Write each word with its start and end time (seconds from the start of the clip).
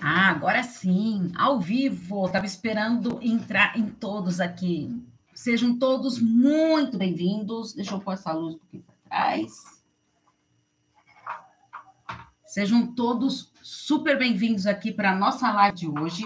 Ah, 0.00 0.30
agora 0.30 0.62
sim, 0.62 1.32
ao 1.36 1.60
vivo. 1.60 2.26
Estava 2.26 2.46
esperando 2.46 3.18
entrar 3.22 3.78
em 3.78 3.88
todos 3.88 4.40
aqui. 4.40 4.94
Sejam 5.34 5.78
todos 5.78 6.20
muito 6.20 6.98
bem-vindos. 6.98 7.72
Deixa 7.72 7.94
eu 7.94 8.00
pôr 8.00 8.14
essa 8.14 8.32
luz 8.32 8.54
um 8.54 8.58
pouquinho 8.58 8.82
para 8.82 8.94
trás. 9.08 9.52
Sejam 12.46 12.94
todos 12.94 13.52
super 13.62 14.18
bem-vindos 14.18 14.66
aqui 14.66 14.90
para 14.90 15.12
a 15.12 15.16
nossa 15.16 15.52
live 15.52 15.76
de 15.76 15.88
hoje. 15.88 16.24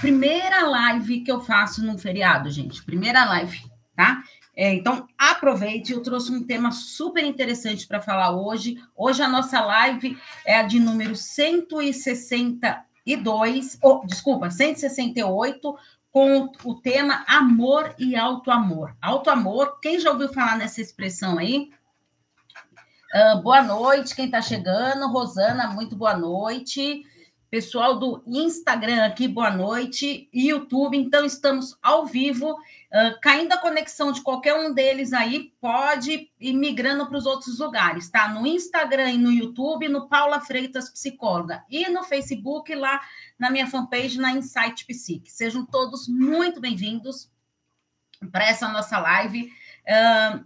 Primeira 0.00 0.66
live 0.66 1.20
que 1.20 1.30
eu 1.30 1.40
faço 1.40 1.84
no 1.84 1.98
feriado, 1.98 2.50
gente. 2.50 2.82
Primeira 2.82 3.24
live, 3.26 3.70
tá? 3.94 4.24
É, 4.60 4.72
então, 4.74 5.08
aproveite, 5.16 5.90
eu 5.90 6.02
trouxe 6.02 6.30
um 6.30 6.44
tema 6.44 6.70
super 6.70 7.24
interessante 7.24 7.86
para 7.86 7.98
falar 7.98 8.36
hoje. 8.36 8.76
Hoje 8.94 9.22
a 9.22 9.28
nossa 9.28 9.58
live 9.58 10.18
é 10.44 10.58
a 10.58 10.62
de 10.62 10.78
número 10.78 11.16
162, 11.16 13.78
oh, 13.82 14.02
desculpa, 14.04 14.50
168, 14.50 15.78
com 16.12 16.52
o 16.62 16.74
tema 16.74 17.24
amor 17.26 17.94
e 17.98 18.14
auto-amor. 18.14 18.94
Auto-amor, 19.00 19.80
quem 19.80 19.98
já 19.98 20.10
ouviu 20.10 20.30
falar 20.30 20.58
nessa 20.58 20.82
expressão 20.82 21.38
aí? 21.38 21.70
Uh, 23.14 23.40
boa 23.40 23.62
noite, 23.62 24.14
quem 24.14 24.26
está 24.26 24.42
chegando. 24.42 25.08
Rosana, 25.08 25.68
muito 25.68 25.96
boa 25.96 26.14
noite. 26.14 27.02
Pessoal 27.48 27.98
do 27.98 28.22
Instagram 28.26 29.06
aqui, 29.06 29.26
boa 29.26 29.50
noite. 29.50 30.28
YouTube, 30.34 30.98
então 30.98 31.24
estamos 31.24 31.78
ao 31.82 32.04
vivo. 32.04 32.58
Caindo 33.22 33.52
a 33.52 33.58
conexão 33.58 34.10
de 34.10 34.20
qualquer 34.20 34.54
um 34.54 34.74
deles 34.74 35.12
aí, 35.12 35.52
pode 35.60 36.28
ir 36.40 36.52
migrando 36.52 37.06
para 37.06 37.16
os 37.16 37.24
outros 37.24 37.60
lugares, 37.60 38.10
tá? 38.10 38.28
No 38.28 38.44
Instagram 38.44 39.12
e 39.12 39.18
no 39.18 39.30
YouTube, 39.30 39.88
no 39.88 40.08
Paula 40.08 40.40
Freitas 40.40 40.90
Psicóloga. 40.90 41.64
E 41.70 41.88
no 41.88 42.02
Facebook, 42.02 42.74
lá 42.74 43.00
na 43.38 43.48
minha 43.48 43.68
fanpage, 43.68 44.18
na 44.18 44.32
Insight 44.32 44.84
Psique. 44.86 45.30
Sejam 45.30 45.64
todos 45.64 46.08
muito 46.08 46.60
bem-vindos 46.60 47.30
para 48.32 48.48
essa 48.48 48.66
nossa 48.68 48.98
live. 48.98 49.52
Uh, 49.86 50.44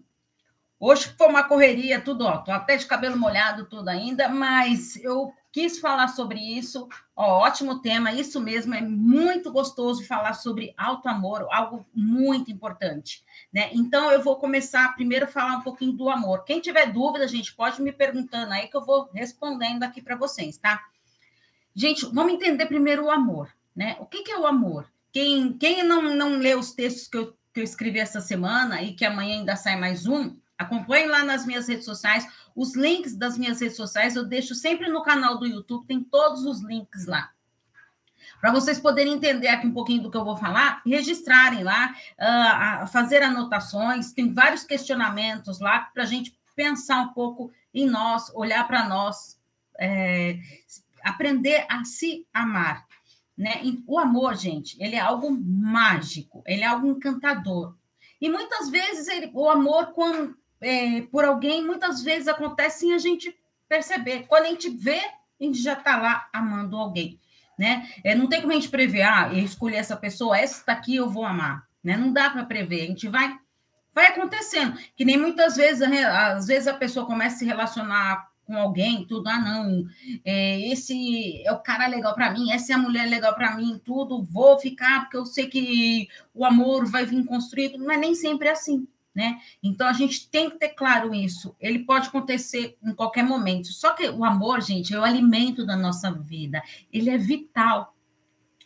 hoje 0.79 1.15
foi 1.17 1.29
uma 1.29 1.45
correria, 1.45 1.99
tudo, 1.99 2.27
ó, 2.27 2.37
tô 2.39 2.53
até 2.53 2.77
de 2.77 2.85
cabelo 2.85 3.17
molhado, 3.17 3.65
tudo 3.65 3.89
ainda, 3.89 4.29
mas 4.29 4.97
eu 4.97 5.33
quis 5.55 5.79
falar 5.79 6.09
sobre 6.09 6.41
isso. 6.41 6.89
Ó, 7.15 7.45
ótimo 7.45 7.79
tema, 7.81 8.11
isso 8.11 8.41
mesmo, 8.41 8.75
é 8.75 8.81
muito 8.81 9.53
gostoso 9.53 10.05
falar 10.05 10.35
sobre 10.35 10.75
alto 10.77 11.09
amor, 11.09 11.47
algo 11.49 11.87
muito 11.95 12.51
importante, 12.51 13.25
né? 13.53 13.71
Então 13.73 14.11
eu 14.11 14.21
vou 14.21 14.35
começar 14.35 14.97
primeiro 14.97 15.27
a 15.27 15.29
falar 15.29 15.59
um 15.59 15.63
pouquinho 15.63 15.93
do 15.93 16.11
amor. 16.11 16.45
Quem 16.45 16.61
tiver 16.61 16.93
dúvida, 16.93 17.29
gente, 17.29 17.55
pode 17.55 17.81
me 17.81 17.93
perguntando 17.93 18.53
aí 18.53 18.67
que 18.67 18.77
eu 18.77 18.85
vou 18.85 19.09
respondendo 19.15 19.85
aqui 19.85 20.03
para 20.03 20.17
vocês, 20.17 20.59
tá? 20.59 20.83
Gente, 21.73 22.05
vamos 22.07 22.33
entender 22.33 22.67
primeiro 22.67 23.05
o 23.05 23.11
amor, 23.11 23.49
né? 23.77 23.97
O 24.01 24.07
que, 24.07 24.25
que 24.25 24.33
é 24.33 24.39
o 24.39 24.49
amor? 24.49 24.91
Quem, 25.13 25.53
quem 25.53 25.85
não, 25.85 26.03
não 26.03 26.37
lê 26.37 26.57
os 26.57 26.73
textos 26.73 27.07
que 27.07 27.17
eu, 27.17 27.33
que 27.53 27.61
eu 27.61 27.65
escrevi 27.65 28.01
essa 28.01 28.21
semana 28.21 28.83
e 28.83 28.93
que 28.93 29.05
amanhã 29.05 29.39
ainda 29.39 29.55
sai 29.55 29.79
mais 29.79 30.05
um, 30.05 30.35
Acompanhe 30.57 31.07
lá 31.07 31.25
nas 31.25 31.45
minhas 31.45 31.67
redes 31.69 31.85
sociais. 31.85 32.27
Os 32.55 32.77
links 32.77 33.17
das 33.17 33.37
minhas 33.37 33.61
redes 33.61 33.77
sociais 33.77 34.15
eu 34.17 34.25
deixo 34.25 34.55
sempre 34.55 34.89
no 34.89 35.03
canal 35.03 35.39
do 35.39 35.47
YouTube, 35.47 35.87
tem 35.87 36.03
todos 36.03 36.45
os 36.45 36.63
links 36.63 37.07
lá. 37.07 37.31
Para 38.41 38.53
vocês 38.53 38.79
poderem 38.79 39.15
entender 39.15 39.49
aqui 39.49 39.67
um 39.67 39.73
pouquinho 39.73 40.03
do 40.03 40.11
que 40.11 40.17
eu 40.17 40.25
vou 40.25 40.37
falar, 40.37 40.83
registrarem 40.85 41.63
lá, 41.63 41.95
uh, 42.19 42.87
fazer 42.87 43.23
anotações, 43.23 44.13
tem 44.13 44.33
vários 44.33 44.65
questionamentos 44.65 45.61
lá 45.61 45.91
para 45.93 46.03
a 46.03 46.07
gente 46.07 46.37
pensar 46.55 47.01
um 47.01 47.13
pouco 47.13 47.51
em 47.73 47.87
nós, 47.87 48.31
olhar 48.35 48.67
para 48.67 48.89
nós, 48.89 49.39
é, 49.79 50.39
aprender 51.03 51.67
a 51.69 51.85
se 51.85 52.27
amar. 52.33 52.87
Né? 53.37 53.61
O 53.87 53.99
amor, 53.99 54.37
gente, 54.37 54.81
ele 54.81 54.95
é 54.95 55.01
algo 55.01 55.31
mágico, 55.31 56.43
ele 56.47 56.63
é 56.63 56.67
algo 56.67 56.87
encantador. 56.87 57.75
E 58.21 58.29
muitas 58.29 58.71
vezes 58.71 59.09
ele, 59.09 59.31
o 59.35 59.51
amor, 59.51 59.93
quando 59.93 60.37
é, 60.65 61.03
por 61.03 61.25
alguém, 61.25 61.65
muitas 61.65 62.03
vezes 62.03 62.27
acontece 62.27 62.81
sem 62.81 62.95
a 62.95 62.99
gente 62.99 63.37
perceber. 63.69 64.25
Quando 64.27 64.47
a 64.47 64.49
gente 64.49 64.71
vê, 64.71 64.99
a 64.99 65.45
gente 65.45 65.61
já 65.61 65.75
está 65.75 65.97
lá 65.97 66.29
amando 66.33 66.77
alguém. 66.77 67.21
Né? 67.59 67.89
É, 68.03 68.15
não 68.15 68.29
tem 68.29 68.41
como 68.41 68.53
a 68.53 68.57
gente 68.57 68.69
prever, 68.69 69.03
ah, 69.03 69.31
eu 69.33 69.45
escolhi 69.45 69.77
essa 69.77 69.97
pessoa, 69.97 70.37
essa 70.37 70.65
daqui 70.67 70.97
eu 70.97 71.09
vou 71.09 71.25
amar. 71.25 71.65
Né? 71.83 71.97
Não 71.97 72.13
dá 72.13 72.31
para 72.31 72.45
prever, 72.45 72.83
a 72.83 72.87
gente 72.87 73.09
vai 73.09 73.39
vai 73.95 74.07
acontecendo. 74.09 74.77
Que 74.97 75.05
nem 75.05 75.17
muitas 75.17 75.55
vezes, 75.57 75.81
às 75.81 76.49
vezes 76.49 76.67
a 76.67 76.75
pessoa 76.75 77.07
começa 77.07 77.37
a 77.37 77.39
se 77.39 77.45
relacionar 77.45 78.29
com 78.45 78.59
alguém, 78.59 79.07
tudo, 79.07 79.29
ah, 79.29 79.39
não, 79.39 79.87
é, 80.25 80.61
esse 80.69 81.43
é 81.47 81.53
o 81.53 81.61
cara 81.61 81.87
legal 81.87 82.15
para 82.15 82.31
mim, 82.31 82.51
essa 82.51 82.73
é 82.73 82.75
a 82.75 82.79
mulher 82.79 83.09
legal 83.09 83.35
para 83.35 83.57
mim, 83.57 83.81
tudo, 83.83 84.23
vou 84.23 84.59
ficar, 84.59 85.03
porque 85.03 85.17
eu 85.17 85.25
sei 85.25 85.47
que 85.47 86.09
o 86.35 86.45
amor 86.45 86.85
vai 86.85 87.07
vir 87.07 87.25
construído, 87.25 87.79
não 87.79 87.91
é 87.91 87.97
nem 87.97 88.15
sempre 88.15 88.49
assim 88.49 88.87
né? 89.15 89.39
Então 89.63 89.87
a 89.87 89.93
gente 89.93 90.29
tem 90.29 90.51
que 90.51 90.59
ter 90.59 90.71
claro 90.71 91.15
isso. 91.15 91.55
Ele 91.61 91.81
pode 91.81 92.09
acontecer 92.09 92.77
em 92.83 92.95
qualquer 92.95 93.23
momento. 93.23 93.69
Só 93.69 93.93
que 93.93 94.09
o 94.09 94.25
amor, 94.25 94.61
gente, 94.61 94.93
é 94.93 94.99
o 94.99 95.05
alimento 95.05 95.65
da 95.65 95.77
nossa 95.77 96.11
vida. 96.13 96.63
Ele 96.93 97.11
é 97.11 97.17
vital 97.17 97.95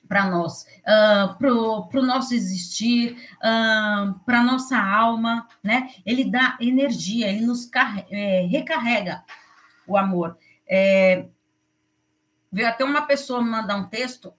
para 0.08 0.24
nós, 0.24 0.62
uh, 0.62 1.36
para 1.36 1.52
o 1.52 2.02
nosso 2.02 2.32
existir, 2.32 3.12
uh, 3.36 4.18
para 4.24 4.40
a 4.40 4.42
nossa 4.42 4.78
alma, 4.78 5.46
né? 5.62 5.90
Ele 6.06 6.24
dá 6.24 6.56
energia, 6.60 7.28
ele 7.28 7.44
nos 7.44 7.68
é, 8.10 8.46
recarrega 8.50 9.22
o 9.86 9.98
amor. 9.98 10.38
É, 10.66 11.26
veio 12.50 12.68
até 12.68 12.84
uma 12.84 13.02
pessoa 13.02 13.42
mandar 13.42 13.76
um 13.76 13.88
texto 13.88 14.32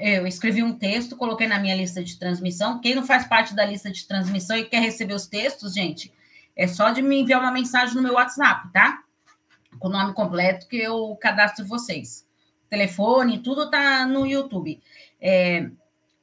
eu 0.00 0.26
escrevi 0.26 0.64
um 0.64 0.72
texto, 0.72 1.16
coloquei 1.16 1.46
na 1.46 1.58
minha 1.60 1.76
lista 1.76 2.02
de 2.02 2.18
transmissão. 2.18 2.80
Quem 2.80 2.94
não 2.94 3.06
faz 3.06 3.24
parte 3.24 3.54
da 3.54 3.64
lista 3.64 3.90
de 3.90 4.04
transmissão 4.06 4.56
e 4.56 4.64
quer 4.64 4.80
receber 4.80 5.14
os 5.14 5.26
textos, 5.26 5.74
gente, 5.74 6.12
é 6.56 6.66
só 6.66 6.90
de 6.90 7.00
me 7.00 7.20
enviar 7.20 7.40
uma 7.40 7.52
mensagem 7.52 7.94
no 7.94 8.02
meu 8.02 8.14
WhatsApp, 8.14 8.72
tá? 8.72 9.02
Com 9.78 9.86
o 9.86 9.92
nome 9.92 10.12
completo 10.12 10.66
que 10.66 10.76
eu 10.76 11.16
cadastro 11.20 11.64
vocês. 11.64 12.26
Telefone, 12.68 13.38
tudo 13.38 13.70
tá 13.70 14.04
no 14.06 14.26
YouTube. 14.26 14.80
É, 15.20 15.70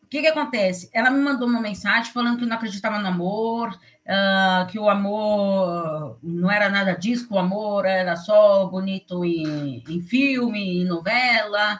o 0.03 0.07
que, 0.09 0.21
que 0.21 0.27
acontece? 0.27 0.89
Ela 0.93 1.09
me 1.09 1.19
mandou 1.19 1.47
uma 1.47 1.61
mensagem 1.61 2.11
falando 2.11 2.39
que 2.39 2.45
não 2.45 2.55
acreditava 2.55 2.99
no 2.99 3.07
amor, 3.07 3.69
uh, 3.69 4.67
que 4.67 4.77
o 4.77 4.89
amor 4.89 6.17
não 6.21 6.51
era 6.51 6.69
nada 6.69 6.93
disso, 6.95 7.27
que 7.27 7.33
o 7.33 7.39
amor 7.39 7.85
era 7.85 8.15
só 8.17 8.65
bonito 8.65 9.23
em, 9.23 9.83
em 9.87 10.01
filme, 10.01 10.81
em 10.81 10.85
novela 10.85 11.79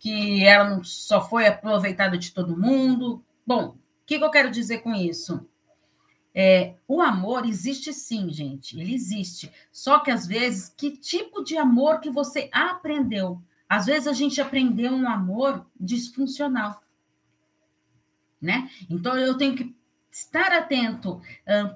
que 0.00 0.42
ela 0.42 0.82
só 0.82 1.20
foi 1.20 1.46
aproveitada 1.46 2.16
de 2.16 2.32
todo 2.32 2.56
mundo. 2.56 3.22
Bom, 3.46 3.68
o 3.68 3.76
que, 4.06 4.18
que 4.18 4.24
eu 4.24 4.30
quero 4.30 4.50
dizer 4.50 4.78
com 4.78 4.94
isso? 4.94 5.46
É, 6.34 6.74
o 6.88 7.02
amor 7.02 7.44
existe 7.44 7.92
sim, 7.92 8.30
gente, 8.32 8.80
ele 8.80 8.94
existe. 8.94 9.52
Só 9.70 9.98
que 9.98 10.10
às 10.10 10.26
vezes, 10.26 10.72
que 10.74 10.96
tipo 10.96 11.44
de 11.44 11.58
amor 11.58 12.00
que 12.00 12.08
você 12.08 12.48
aprendeu? 12.50 13.42
Às 13.68 13.86
vezes 13.86 14.08
a 14.08 14.14
gente 14.14 14.40
aprendeu 14.40 14.90
um 14.90 15.06
amor 15.06 15.66
disfuncional, 15.78 16.82
né? 18.40 18.70
Então 18.88 19.18
eu 19.18 19.36
tenho 19.36 19.54
que 19.54 19.76
estar 20.10 20.50
atento, 20.52 21.20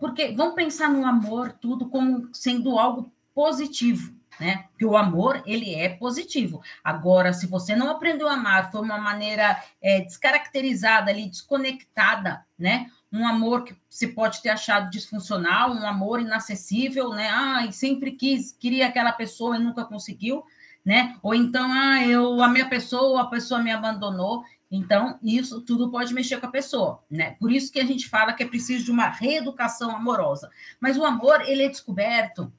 porque 0.01 0.33
vamos 0.33 0.55
pensar 0.55 0.89
no 0.89 1.05
amor 1.05 1.53
tudo 1.53 1.89
como 1.89 2.31
sendo 2.33 2.79
algo 2.79 3.13
positivo 3.35 4.14
né? 4.39 4.65
Porque 4.71 4.85
o 4.85 4.97
amor, 4.97 5.43
ele 5.47 5.75
é 5.75 5.89
positivo. 5.89 6.63
Agora, 6.83 7.33
se 7.33 7.47
você 7.47 7.75
não 7.77 7.91
aprendeu 7.91 8.29
a 8.29 8.35
amar, 8.35 8.71
foi 8.71 8.81
uma 8.81 8.99
maneira 8.99 9.63
é, 9.81 10.01
descaracterizada 10.01 11.11
ali, 11.11 11.29
desconectada, 11.29 12.45
né? 12.59 12.91
Um 13.13 13.27
amor 13.27 13.65
que 13.65 13.77
você 13.89 14.09
pode 14.09 14.43
ter 14.43 14.51
achado 14.51 14.91
disfuncional, 14.91 15.73
um 15.73 15.87
amor 15.87 16.21
inacessível, 16.21 17.11
né? 17.11 17.29
Ah, 17.29 17.71
sempre 17.71 18.13
quis, 18.13 18.53
queria 18.53 18.89
aquela 18.89 19.13
pessoa 19.13 19.57
e 19.57 19.63
nunca 19.63 19.85
conseguiu, 19.85 20.45
né? 20.85 21.17
Ou 21.23 21.35
então, 21.35 21.71
ah, 21.73 22.05
eu 22.05 22.43
a 22.43 22.65
pessoa, 22.67 23.23
a 23.23 23.27
pessoa 23.27 23.63
me 23.63 23.71
abandonou. 23.71 24.45
Então, 24.71 25.21
isso 25.23 25.61
tudo 25.61 25.89
pode 25.89 26.13
mexer 26.13 26.41
com 26.41 26.47
a 26.47 26.51
pessoa, 26.51 27.01
né? 27.09 27.37
Por 27.39 27.53
isso 27.53 27.73
que 27.73 27.79
a 27.79 27.85
gente 27.85 28.09
fala 28.09 28.33
que 28.33 28.43
é 28.43 28.47
preciso 28.47 28.85
de 28.85 28.91
uma 28.91 29.09
reeducação 29.09 29.95
amorosa. 29.95 30.51
Mas 30.81 30.97
o 30.97 31.05
amor, 31.05 31.43
ele 31.43 31.63
é 31.63 31.69
descoberto 31.69 32.53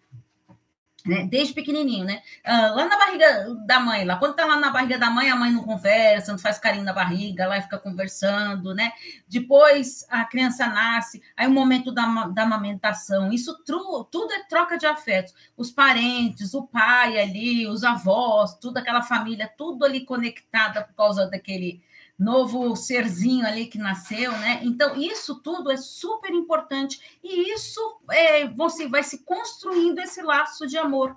né? 1.06 1.28
Desde 1.30 1.54
pequenininho, 1.54 2.04
né? 2.04 2.22
Ah, 2.44 2.72
lá 2.72 2.86
na 2.86 2.98
barriga 2.98 3.56
da 3.66 3.80
mãe, 3.80 4.04
lá 4.04 4.18
quando 4.18 4.36
tá 4.36 4.46
lá 4.46 4.58
na 4.58 4.72
barriga 4.72 4.98
da 4.98 5.10
mãe, 5.10 5.30
a 5.30 5.36
mãe 5.36 5.52
não 5.52 5.64
conversa, 5.64 6.32
não 6.32 6.40
faz 6.40 6.58
carinho 6.58 6.84
na 6.84 6.94
barriga, 6.94 7.48
lá 7.48 7.62
fica 7.62 7.78
conversando, 7.78 8.74
né? 8.74 8.92
Depois 9.28 10.06
a 10.10 10.26
criança 10.26 10.66
nasce, 10.68 11.22
aí 11.38 11.48
o 11.48 11.52
momento 11.52 11.92
da, 11.92 12.06
da 12.28 12.44
amamentação, 12.44 13.32
isso 13.32 13.64
tru, 13.64 14.04
tudo 14.06 14.34
é 14.34 14.44
troca 14.44 14.78
de 14.78 14.88
afetos. 14.88 15.34
Os 15.56 15.72
parentes, 15.72 16.54
o 16.54 16.64
pai 16.64 17.20
ali, 17.20 17.68
os 17.68 17.84
avós, 17.84 18.56
toda 18.56 18.80
aquela 18.80 19.04
família, 19.04 19.52
tudo 19.56 19.86
ali 19.86 20.02
conectada 20.06 20.84
por 20.84 20.96
causa 20.96 21.28
daquele 21.28 21.84
novo 22.18 22.76
serzinho 22.76 23.46
ali 23.46 23.68
que 23.68 23.78
nasceu, 23.78 24.32
né? 24.32 24.62
Então, 24.64 24.96
isso 24.96 25.42
tudo 25.42 25.72
é 25.72 25.78
super 25.78 26.32
importante 26.32 27.20
e 27.24 27.54
isso 27.54 28.00
é, 28.12 28.48
você 28.48 28.88
vai 28.88 29.04
se 29.04 29.24
construindo 29.24 30.00
esse 30.00 30.22
laço 30.22 30.66
de 30.66 30.78
amor. 30.78 31.16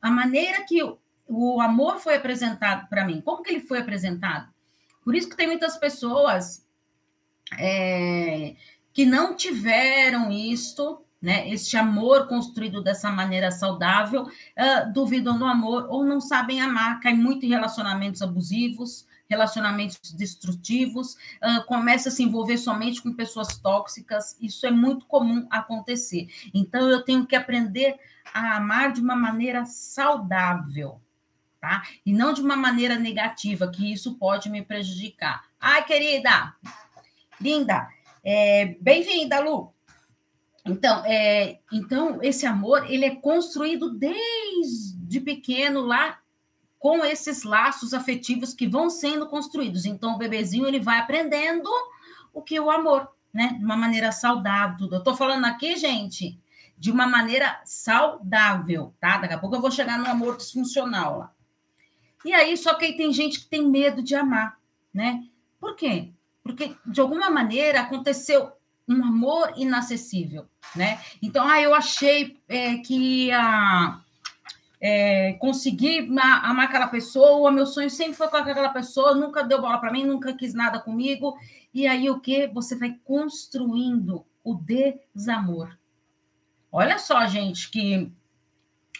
A 0.00 0.10
maneira 0.10 0.64
que 0.64 0.82
o 1.26 1.60
amor 1.60 1.98
foi 1.98 2.16
apresentado 2.16 2.88
para 2.88 3.04
mim? 3.04 3.20
Como 3.20 3.42
que 3.42 3.50
ele 3.50 3.66
foi 3.66 3.78
apresentado? 3.78 4.52
Por 5.04 5.14
isso 5.14 5.28
que 5.28 5.36
tem 5.36 5.46
muitas 5.46 5.76
pessoas 5.76 6.66
é, 7.58 8.54
que 8.92 9.04
não 9.04 9.34
tiveram 9.34 10.30
isto, 10.30 11.04
né, 11.22 11.48
este 11.48 11.76
amor 11.76 12.26
construído 12.26 12.82
dessa 12.82 13.08
maneira 13.10 13.52
saudável, 13.52 14.24
uh, 14.24 14.92
duvidam 14.92 15.38
do 15.38 15.44
amor 15.44 15.86
ou 15.88 16.04
não 16.04 16.20
sabem 16.20 16.60
amar, 16.60 16.98
caem 16.98 17.16
muito 17.16 17.46
em 17.46 17.50
relacionamentos 17.50 18.20
abusivos, 18.20 19.06
relacionamentos 19.28 20.12
destrutivos, 20.12 21.14
uh, 21.14 21.64
começa 21.66 22.08
a 22.08 22.12
se 22.12 22.24
envolver 22.24 22.58
somente 22.58 23.00
com 23.00 23.14
pessoas 23.14 23.56
tóxicas, 23.56 24.36
isso 24.40 24.66
é 24.66 24.70
muito 24.70 25.06
comum 25.06 25.46
acontecer. 25.48 26.28
Então, 26.52 26.90
eu 26.90 27.02
tenho 27.02 27.24
que 27.24 27.36
aprender 27.36 27.94
a 28.34 28.56
amar 28.56 28.92
de 28.92 29.00
uma 29.00 29.14
maneira 29.14 29.64
saudável, 29.64 31.00
tá? 31.60 31.84
E 32.04 32.12
não 32.12 32.32
de 32.32 32.42
uma 32.42 32.56
maneira 32.56 32.98
negativa, 32.98 33.70
que 33.70 33.92
isso 33.92 34.16
pode 34.16 34.50
me 34.50 34.62
prejudicar. 34.62 35.44
Ai, 35.60 35.84
querida, 35.84 36.54
linda, 37.40 37.88
é, 38.24 38.76
bem-vinda, 38.80 39.40
Lu. 39.40 39.72
Então, 40.64 41.04
é, 41.04 41.58
então, 41.72 42.20
esse 42.22 42.46
amor, 42.46 42.88
ele 42.90 43.04
é 43.04 43.16
construído 43.16 43.90
desde 43.90 45.20
pequeno 45.20 45.80
lá 45.80 46.20
com 46.78 47.04
esses 47.04 47.42
laços 47.42 47.92
afetivos 47.94 48.54
que 48.54 48.66
vão 48.66 48.88
sendo 48.88 49.28
construídos. 49.28 49.84
Então, 49.84 50.14
o 50.14 50.18
bebezinho 50.18 50.66
ele 50.66 50.80
vai 50.80 50.98
aprendendo 50.98 51.68
o 52.32 52.42
que 52.42 52.56
é 52.56 52.60
o 52.60 52.70
amor, 52.70 53.08
né? 53.32 53.56
De 53.58 53.64
uma 53.64 53.76
maneira 53.76 54.12
saudável. 54.12 54.88
Eu 54.90 54.98
estou 54.98 55.16
falando 55.16 55.44
aqui, 55.44 55.76
gente, 55.76 56.38
de 56.78 56.90
uma 56.90 57.06
maneira 57.06 57.60
saudável, 57.64 58.94
tá? 59.00 59.18
Daqui 59.18 59.34
a 59.34 59.38
pouco 59.38 59.56
eu 59.56 59.60
vou 59.60 59.70
chegar 59.70 59.98
no 59.98 60.08
amor 60.08 60.36
disfuncional 60.36 61.18
lá. 61.18 61.32
E 62.24 62.32
aí, 62.32 62.56
só 62.56 62.74
que 62.74 62.84
aí 62.84 62.96
tem 62.96 63.12
gente 63.12 63.40
que 63.40 63.46
tem 63.46 63.68
medo 63.68 64.02
de 64.02 64.14
amar, 64.14 64.58
né? 64.94 65.24
Por 65.58 65.74
quê? 65.76 66.12
Porque, 66.42 66.76
de 66.84 67.00
alguma 67.00 67.30
maneira, 67.30 67.80
aconteceu 67.80 68.52
um 68.92 69.04
amor 69.04 69.52
inacessível, 69.56 70.46
né? 70.74 71.00
Então, 71.22 71.46
ah, 71.46 71.60
eu 71.60 71.74
achei 71.74 72.36
é, 72.48 72.76
que 72.78 73.30
a 73.32 74.00
é, 74.84 75.34
conseguir 75.34 76.08
amar 76.42 76.66
aquela 76.66 76.88
pessoa, 76.88 77.52
meu 77.52 77.66
sonho 77.66 77.88
sempre 77.88 78.14
foi 78.14 78.26
com 78.26 78.36
aquela 78.36 78.70
pessoa, 78.70 79.14
nunca 79.14 79.44
deu 79.44 79.60
bola 79.60 79.78
para 79.78 79.92
mim, 79.92 80.04
nunca 80.04 80.34
quis 80.34 80.52
nada 80.54 80.80
comigo. 80.80 81.38
E 81.72 81.86
aí 81.86 82.10
o 82.10 82.18
que? 82.18 82.48
Você 82.48 82.76
vai 82.76 82.98
construindo 83.04 84.26
o 84.42 84.56
desamor. 84.56 85.78
Olha 86.70 86.98
só, 86.98 87.24
gente, 87.26 87.70
que 87.70 88.10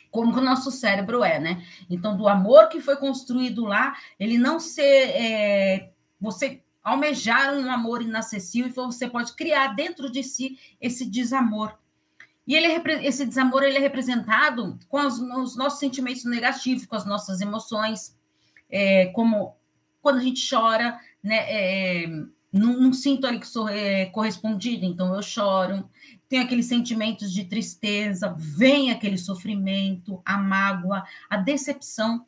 como 0.09 0.33
que 0.33 0.39
o 0.39 0.45
nosso 0.45 0.71
cérebro 0.71 1.25
é, 1.25 1.41
né? 1.41 1.67
Então, 1.91 2.17
do 2.17 2.29
amor 2.29 2.69
que 2.69 2.81
foi 2.81 2.97
construído 2.97 3.65
lá, 3.65 3.97
ele 4.21 4.39
não 4.39 4.61
ser 4.61 4.83
é, 4.83 5.91
você 6.21 6.63
almejar 6.83 7.55
um 7.55 7.71
amor 7.71 8.03
inacessível, 8.03 8.71
então 8.71 8.91
você 8.91 9.09
pode 9.09 9.35
criar 9.35 9.69
dentro 9.69 10.11
de 10.11 10.23
si 10.23 10.59
esse 10.81 11.07
desamor. 11.07 11.77
E 12.47 12.55
ele 12.57 12.67
é, 12.67 13.07
esse 13.07 13.25
desamor 13.25 13.63
ele 13.63 13.77
é 13.77 13.81
representado 13.81 14.79
com 14.89 14.99
os, 14.99 15.19
os, 15.19 15.57
nossos 15.57 15.79
sentimentos 15.79 16.25
negativos, 16.25 16.87
com 16.87 16.97
as 16.97 17.07
nossas 17.07 17.41
emoções, 17.41 18.17
é, 18.69 19.07
como 19.07 19.55
quando 20.01 20.19
a 20.19 20.23
gente 20.23 20.49
chora, 20.49 20.99
né? 21.23 21.37
É, 21.49 22.07
não, 22.53 22.79
não, 22.79 22.93
sinto 22.93 23.27
ali 23.27 23.39
que 23.39 23.47
sou 23.47 23.69
é, 23.69 24.07
correspondido, 24.07 24.85
então 24.85 25.15
eu 25.15 25.23
choro. 25.23 25.89
Tem 26.29 26.41
aqueles 26.41 26.67
sentimentos 26.67 27.33
de 27.33 27.45
tristeza, 27.45 28.35
vem 28.37 28.91
aquele 28.91 29.17
sofrimento, 29.17 30.21
a 30.25 30.37
mágoa, 30.37 31.05
a 31.31 31.37
decepção, 31.37 32.27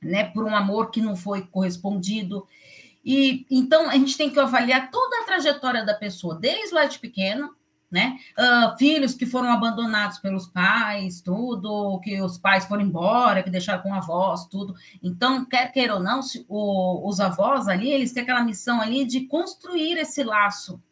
né? 0.00 0.24
Por 0.24 0.44
um 0.44 0.54
amor 0.54 0.90
que 0.90 1.00
não 1.00 1.16
foi 1.16 1.42
correspondido. 1.46 2.46
E 3.06 3.46
então 3.48 3.88
a 3.88 3.92
gente 3.92 4.18
tem 4.18 4.28
que 4.28 4.40
avaliar 4.40 4.90
toda 4.90 5.20
a 5.20 5.24
trajetória 5.24 5.86
da 5.86 5.94
pessoa, 5.94 6.34
desde 6.34 6.74
lá 6.74 6.86
de 6.86 6.98
pequeno, 6.98 7.54
né? 7.88 8.18
Uh, 8.36 8.76
filhos 8.76 9.14
que 9.14 9.24
foram 9.24 9.52
abandonados 9.52 10.18
pelos 10.18 10.48
pais, 10.48 11.20
tudo, 11.20 12.00
que 12.00 12.20
os 12.20 12.36
pais 12.36 12.64
foram 12.64 12.82
embora, 12.82 13.44
que 13.44 13.50
deixaram 13.50 13.80
com 13.80 13.94
avós, 13.94 14.46
tudo. 14.46 14.74
Então, 15.00 15.44
quer 15.44 15.70
queira 15.70 15.94
ou 15.94 16.02
não, 16.02 16.20
se, 16.20 16.44
o, 16.48 17.08
os 17.08 17.20
avós 17.20 17.68
ali, 17.68 17.88
eles 17.88 18.12
têm 18.12 18.24
aquela 18.24 18.42
missão 18.42 18.80
ali 18.80 19.04
de 19.04 19.20
construir 19.26 19.98
esse 19.98 20.24
laço, 20.24 20.82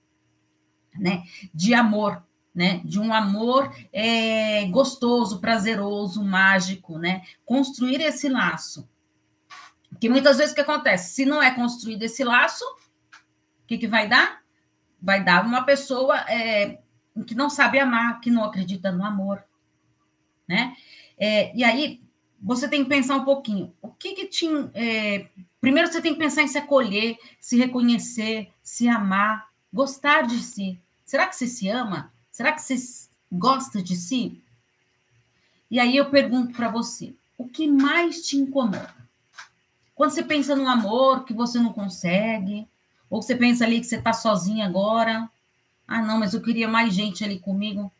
né? 0.96 1.24
De 1.52 1.74
amor, 1.74 2.22
né? 2.54 2.80
De 2.84 3.00
um 3.00 3.12
amor 3.12 3.74
é, 3.92 4.66
gostoso, 4.66 5.40
prazeroso, 5.40 6.22
mágico, 6.22 6.96
né? 6.96 7.22
Construir 7.44 8.00
esse 8.00 8.28
laço. 8.28 8.88
Que 10.00 10.08
muitas 10.08 10.38
vezes 10.38 10.52
o 10.52 10.54
que 10.54 10.60
acontece? 10.60 11.14
Se 11.14 11.24
não 11.24 11.42
é 11.42 11.50
construído 11.50 12.02
esse 12.02 12.24
laço, 12.24 12.64
o 12.64 13.66
que, 13.66 13.78
que 13.78 13.86
vai 13.86 14.08
dar? 14.08 14.42
Vai 15.00 15.22
dar 15.22 15.44
uma 15.44 15.62
pessoa 15.64 16.18
é, 16.30 16.78
que 17.26 17.34
não 17.34 17.48
sabe 17.48 17.78
amar, 17.78 18.20
que 18.20 18.30
não 18.30 18.44
acredita 18.44 18.90
no 18.90 19.04
amor, 19.04 19.42
né? 20.48 20.76
É, 21.16 21.54
e 21.56 21.62
aí 21.62 22.02
você 22.42 22.68
tem 22.68 22.82
que 22.82 22.88
pensar 22.88 23.16
um 23.16 23.24
pouquinho, 23.24 23.72
o 23.80 23.88
que 23.88 24.12
que 24.14 24.26
te... 24.26 24.46
É, 24.74 25.28
primeiro 25.60 25.90
você 25.90 26.02
tem 26.02 26.12
que 26.12 26.18
pensar 26.18 26.42
em 26.42 26.48
se 26.48 26.58
acolher, 26.58 27.16
se 27.40 27.56
reconhecer, 27.56 28.50
se 28.62 28.88
amar, 28.88 29.48
gostar 29.72 30.26
de 30.26 30.38
si. 30.38 30.78
Será 31.04 31.26
que 31.26 31.36
você 31.36 31.46
se 31.46 31.68
ama? 31.68 32.12
Será 32.30 32.52
que 32.52 32.60
você 32.60 32.76
gosta 33.30 33.82
de 33.82 33.96
si? 33.96 34.42
E 35.70 35.80
aí 35.80 35.96
eu 35.96 36.10
pergunto 36.10 36.52
para 36.52 36.68
você, 36.68 37.14
o 37.38 37.48
que 37.48 37.66
mais 37.66 38.26
te 38.26 38.36
incomoda? 38.36 39.03
Quando 39.94 40.10
você 40.10 40.22
pensa 40.22 40.56
no 40.56 40.68
amor 40.68 41.24
que 41.24 41.32
você 41.32 41.58
não 41.58 41.72
consegue, 41.72 42.66
ou 43.08 43.22
você 43.22 43.36
pensa 43.36 43.64
ali 43.64 43.80
que 43.80 43.86
você 43.86 43.96
está 43.96 44.12
sozinha 44.12 44.66
agora, 44.66 45.30
ah, 45.86 46.02
não, 46.02 46.18
mas 46.18 46.34
eu 46.34 46.42
queria 46.42 46.66
mais 46.66 46.92
gente 46.92 47.22
ali 47.22 47.38
comigo. 47.38 47.92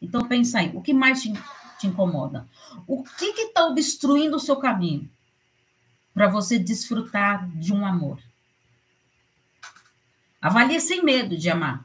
Então, 0.00 0.26
pensa 0.26 0.58
aí, 0.58 0.72
o 0.74 0.82
que 0.82 0.92
mais 0.92 1.22
te, 1.22 1.32
te 1.78 1.86
incomoda? 1.86 2.48
O 2.86 3.04
que 3.04 3.26
está 3.26 3.66
obstruindo 3.66 4.36
o 4.36 4.40
seu 4.40 4.56
caminho 4.56 5.08
para 6.12 6.28
você 6.28 6.58
desfrutar 6.58 7.48
de 7.50 7.72
um 7.72 7.86
amor? 7.86 8.18
Avalie 10.40 10.80
sem 10.80 11.04
medo 11.04 11.36
de 11.36 11.48
amar. 11.48 11.84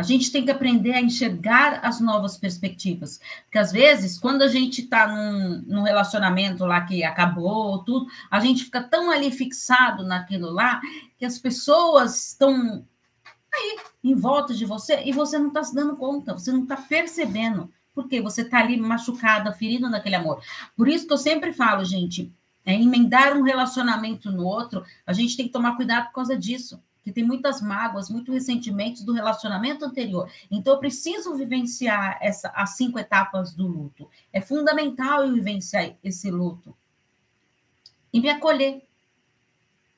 A 0.00 0.02
gente 0.02 0.32
tem 0.32 0.42
que 0.42 0.50
aprender 0.50 0.94
a 0.94 1.00
enxergar 1.02 1.80
as 1.84 2.00
novas 2.00 2.38
perspectivas. 2.38 3.20
Porque 3.44 3.58
às 3.58 3.70
vezes, 3.70 4.18
quando 4.18 4.40
a 4.40 4.48
gente 4.48 4.80
está 4.80 5.06
num, 5.06 5.62
num, 5.66 5.82
relacionamento 5.82 6.64
lá 6.64 6.80
que 6.80 7.04
acabou, 7.04 7.84
tudo, 7.84 8.06
a 8.30 8.40
gente 8.40 8.64
fica 8.64 8.82
tão 8.82 9.10
ali 9.10 9.30
fixado 9.30 10.02
naquilo 10.02 10.50
lá 10.50 10.80
que 11.18 11.26
as 11.26 11.38
pessoas 11.38 12.28
estão 12.28 12.82
aí 13.52 13.78
em 14.02 14.14
volta 14.14 14.54
de 14.54 14.64
você 14.64 15.02
e 15.04 15.12
você 15.12 15.38
não 15.38 15.48
está 15.48 15.62
se 15.62 15.74
dando 15.74 15.94
conta, 15.96 16.32
você 16.32 16.50
não 16.50 16.62
está 16.62 16.78
percebendo, 16.78 17.70
porque 17.94 18.22
você 18.22 18.40
está 18.40 18.60
ali 18.60 18.80
machucada, 18.80 19.52
ferida 19.52 19.90
naquele 19.90 20.14
amor. 20.14 20.42
Por 20.74 20.88
isso 20.88 21.06
que 21.06 21.12
eu 21.12 21.18
sempre 21.18 21.52
falo, 21.52 21.84
gente, 21.84 22.32
é, 22.64 22.74
emendar 22.74 23.36
um 23.36 23.42
relacionamento 23.42 24.32
no 24.32 24.46
outro, 24.46 24.82
a 25.06 25.12
gente 25.12 25.36
tem 25.36 25.44
que 25.44 25.52
tomar 25.52 25.76
cuidado 25.76 26.06
por 26.06 26.14
causa 26.14 26.38
disso. 26.38 26.82
Que 27.02 27.12
tem 27.12 27.24
muitas 27.24 27.62
mágoas, 27.62 28.10
muitos 28.10 28.32
ressentimentos 28.34 29.02
do 29.02 29.12
relacionamento 29.12 29.84
anterior. 29.84 30.30
Então, 30.50 30.74
eu 30.74 30.80
preciso 30.80 31.34
vivenciar 31.34 32.18
essa, 32.20 32.48
as 32.50 32.76
cinco 32.76 32.98
etapas 32.98 33.54
do 33.54 33.66
luto. 33.66 34.08
É 34.32 34.40
fundamental 34.40 35.24
eu 35.24 35.34
vivenciar 35.34 35.96
esse 36.04 36.30
luto. 36.30 36.76
E 38.12 38.20
me 38.20 38.28
acolher. 38.28 38.86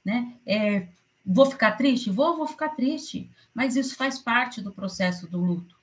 Né? 0.05 0.37
É, 0.47 0.89
vou 1.25 1.47
ficar 1.47 1.73
triste? 1.73 2.11
Vou, 2.11 2.37
vou 2.37 2.47
ficar 2.47 2.71
triste 2.71 3.31
mas 3.55 3.77
isso 3.77 3.97
faz 3.97 4.19
parte 4.19 4.61
do 4.61 4.73
processo 4.73 5.27
do 5.27 5.39
luto. 5.39 5.77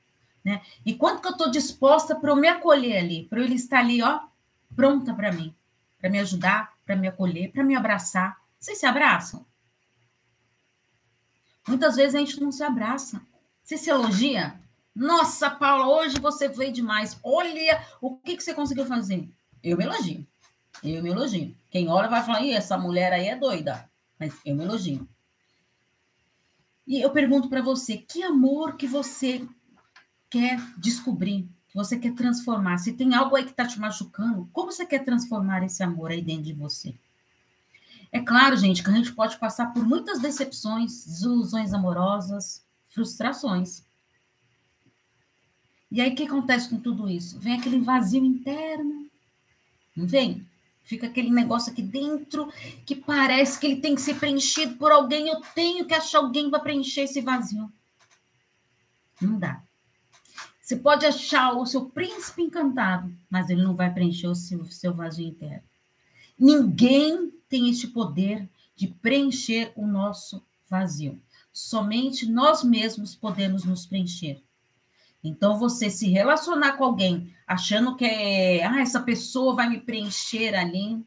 Né? 0.44 0.62
E 0.86 0.94
quanto 0.96 1.22
que 1.22 1.28
eu 1.28 1.34
estou 1.34 1.52
disposta 1.52 2.16
para 2.16 2.32
eu 2.32 2.36
me 2.36 2.48
acolher 2.48 2.98
ali, 2.98 3.26
para 3.26 3.42
ele 3.42 3.56
estar 3.56 3.80
ali, 3.80 4.02
ó, 4.02 4.22
pronta 4.76 5.14
para 5.14 5.32
mim, 5.32 5.54
para 6.00 6.10
me 6.10 6.20
ajudar, 6.20 6.74
para 6.86 6.96
me 6.96 7.08
acolher, 7.08 7.52
para 7.52 7.64
me 7.64 7.76
abraçar. 7.76 8.38
Vocês 8.60 8.78
se 8.78 8.86
abraçam? 8.86 9.46
Muitas 11.70 11.96
vezes 11.96 12.16
a 12.16 12.20
gente 12.20 12.42
não 12.42 12.52
se 12.52 12.64
abraça. 12.64 13.22
Você 13.64 13.78
se 13.78 13.92
elogia? 13.92 14.60
Nossa, 14.96 15.52
Paula, 15.52 15.88
hoje 15.88 16.20
você 16.20 16.50
veio 16.50 16.74
demais. 16.74 17.20
Olha 17.24 17.80
o 18.02 18.18
que, 18.18 18.36
que 18.36 18.44
você 18.44 18.56
conseguiu 18.56 18.88
fazer. 18.88 19.30
Eu 19.64 19.78
me 19.78 19.84
elogio. 19.84 20.26
Eu 20.84 21.04
me 21.04 21.10
elogio. 21.10 21.56
Quem 21.70 21.88
olha 21.88 22.10
vai 22.10 22.24
falar, 22.24 22.44
essa 22.48 22.76
mulher 22.76 23.14
aí 23.14 23.28
é 23.28 23.36
doida. 23.36 23.88
Mas 24.20 24.34
eu 24.44 24.56
me 24.56 24.64
elogio. 24.64 25.08
E 26.88 27.00
eu 27.00 27.12
pergunto 27.12 27.48
para 27.48 27.62
você, 27.62 27.98
que 27.98 28.24
amor 28.24 28.76
que 28.76 28.88
você 28.88 29.48
quer 30.28 30.60
descobrir, 30.76 31.48
que 31.68 31.76
você 31.76 32.00
quer 32.00 32.16
transformar? 32.16 32.80
Se 32.80 32.94
tem 32.94 33.14
algo 33.14 33.36
aí 33.36 33.44
que 33.44 33.52
está 33.52 33.68
te 33.68 33.80
machucando, 33.80 34.50
como 34.52 34.72
você 34.72 34.88
quer 34.88 35.06
transformar 35.06 35.64
esse 35.64 35.84
amor 35.84 36.10
aí 36.10 36.22
dentro 36.24 36.46
de 36.46 36.54
você? 36.54 36.96
É 38.12 38.20
claro, 38.20 38.58
gente, 38.58 38.84
que 38.84 38.90
a 38.90 38.94
gente 38.94 39.14
pode 39.14 39.38
passar 39.38 39.68
por 39.74 39.86
muitas 39.86 40.20
decepções, 40.20 41.06
desilusões 41.06 41.74
amorosas, 41.74 42.64
frustrações. 42.88 43.84
E 45.92 46.02
aí, 46.02 46.12
o 46.12 46.16
que 46.16 46.24
acontece 46.24 46.70
com 46.70 46.80
tudo 46.80 47.10
isso? 47.10 47.40
Vem 47.40 47.54
aquele 47.54 47.80
vazio 47.80 48.24
interno, 48.24 49.08
Não 49.96 50.08
vem? 50.08 50.46
Fica 50.84 51.06
aquele 51.06 51.30
negócio 51.30 51.72
aqui 51.72 51.84
dentro 51.84 52.52
que 52.84 52.96
parece 52.96 53.60
que 53.60 53.68
ele 53.68 53.82
tem 53.82 53.94
que 53.94 54.02
ser 54.02 54.16
preenchido 54.16 54.76
por 54.78 54.92
alguém. 54.92 55.28
Eu 55.28 55.40
tenho 55.54 55.86
que 55.86 55.94
achar 55.94 56.18
alguém 56.18 56.50
para 56.50 56.60
preencher 56.60 57.02
esse 57.02 57.22
vazio. 57.22 57.72
Não 59.22 59.38
dá. 59.38 59.62
Você 60.60 60.76
pode 60.76 61.06
achar 61.06 61.54
o 61.54 61.66
seu 61.66 61.86
príncipe 61.86 62.42
encantado, 62.42 63.14
mas 63.30 63.50
ele 63.50 63.62
não 63.62 63.76
vai 63.76 63.94
preencher 63.94 64.28
o 64.28 64.36
seu, 64.36 64.66
seu 64.66 64.94
vazio 64.94 65.28
inteiro. 65.28 65.62
Ninguém 66.40 67.32
tem 67.50 67.70
este 67.70 67.88
poder 67.88 68.50
de 68.76 68.88
preencher 68.88 69.74
o 69.76 69.86
nosso 69.86 70.46
vazio. 70.70 71.22
Somente 71.52 72.26
nós 72.26 72.64
mesmos 72.64 73.16
podemos 73.16 73.66
nos 73.66 73.86
preencher. 73.86 74.42
Então, 75.22 75.60
você 75.60 75.90
se 75.90 76.10
relacionar 76.10 76.74
com 76.74 76.86
alguém 76.86 77.34
achando 77.46 77.96
que 77.98 78.06
é, 78.06 78.66
ah, 78.66 78.80
essa 78.80 79.02
pessoa 79.02 79.54
vai 79.54 79.68
me 79.68 79.82
preencher 79.82 80.56
ali, 80.56 81.04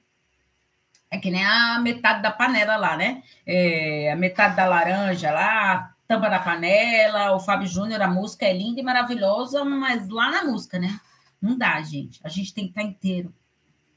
é 1.11 1.19
que 1.19 1.31
nem 1.31 1.45
a 1.45 1.79
metade 1.81 2.23
da 2.23 2.31
panela 2.31 2.77
lá, 2.77 2.97
né? 2.97 3.23
É, 3.47 4.13
a 4.13 4.17
metade 4.17 4.57
da 4.57 4.67
laranja 4.67 5.31
lá, 5.31 5.95
tampa 6.07 6.29
da 6.29 6.39
panela, 6.39 7.35
o 7.35 7.41
Fábio 7.41 7.67
Júnior, 7.67 8.03
a 8.03 8.09
música 8.09 8.45
é 8.45 8.53
linda 8.53 8.81
e 8.81 8.85
maravilhosa, 8.85 9.65
mas 9.65 10.09
lá 10.09 10.31
na 10.31 10.45
música, 10.45 10.79
né? 10.79 11.01
Não 11.41 11.57
dá, 11.57 11.81
gente. 11.81 12.21
A 12.23 12.29
gente 12.29 12.53
tem 12.53 12.65
que 12.65 12.71
estar 12.71 12.83
inteiro, 12.83 13.35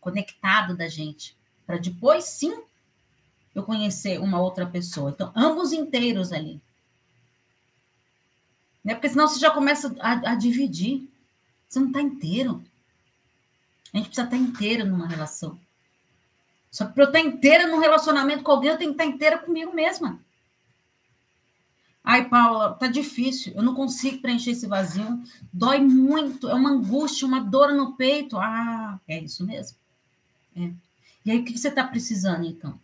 conectado 0.06 0.78
da 0.78 0.88
gente, 0.88 1.36
para 1.66 1.78
depois 1.78 2.26
sim 2.26 2.56
eu 3.56 3.64
conhecer 3.64 4.20
uma 4.20 4.40
outra 4.40 4.68
pessoa. 4.68 5.10
Então, 5.10 5.34
ambos 5.36 5.74
inteiros 5.74 6.32
ali. 6.32 6.62
Né? 8.84 8.94
Porque 8.94 9.10
senão 9.10 9.28
você 9.28 9.40
já 9.40 9.50
começa 9.50 9.96
a, 10.00 10.34
a 10.34 10.36
dividir. 10.36 11.10
Você 11.68 11.80
não 11.80 11.88
está 11.88 12.02
inteiro. 12.02 12.64
A 13.92 13.98
gente 13.98 14.08
precisa 14.08 14.28
estar 14.28 14.38
inteiro 14.38 14.86
numa 14.86 15.08
relação. 15.08 15.60
Só 16.70 16.86
que 16.86 16.94
para 16.94 17.04
eu 17.06 17.08
estar 17.08 17.20
inteira 17.22 17.68
num 17.68 17.80
relacionamento 17.80 18.44
com 18.44 18.52
alguém, 18.52 18.70
eu 18.70 18.78
tenho 18.78 18.94
que 18.94 19.02
estar 19.02 19.12
inteira 19.12 19.40
comigo 19.40 19.74
mesma. 19.74 20.20
Ai, 22.04 22.30
Paula, 22.30 22.74
tá 22.74 22.86
difícil, 22.86 23.54
eu 23.56 23.64
não 23.64 23.74
consigo 23.74 24.22
preencher 24.22 24.52
esse 24.52 24.68
vazio, 24.68 25.24
dói 25.52 25.80
muito, 25.80 26.48
é 26.48 26.54
uma 26.54 26.70
angústia, 26.70 27.26
uma 27.26 27.40
dor 27.40 27.74
no 27.74 27.96
peito. 27.96 28.38
Ah, 28.38 29.00
é 29.08 29.20
isso 29.20 29.44
mesmo. 29.44 29.76
É. 30.56 30.72
E 31.26 31.32
aí, 31.32 31.40
o 31.40 31.46
que 31.46 31.58
você 31.58 31.70
está 31.70 31.84
precisando, 31.84 32.46
então? 32.46 32.80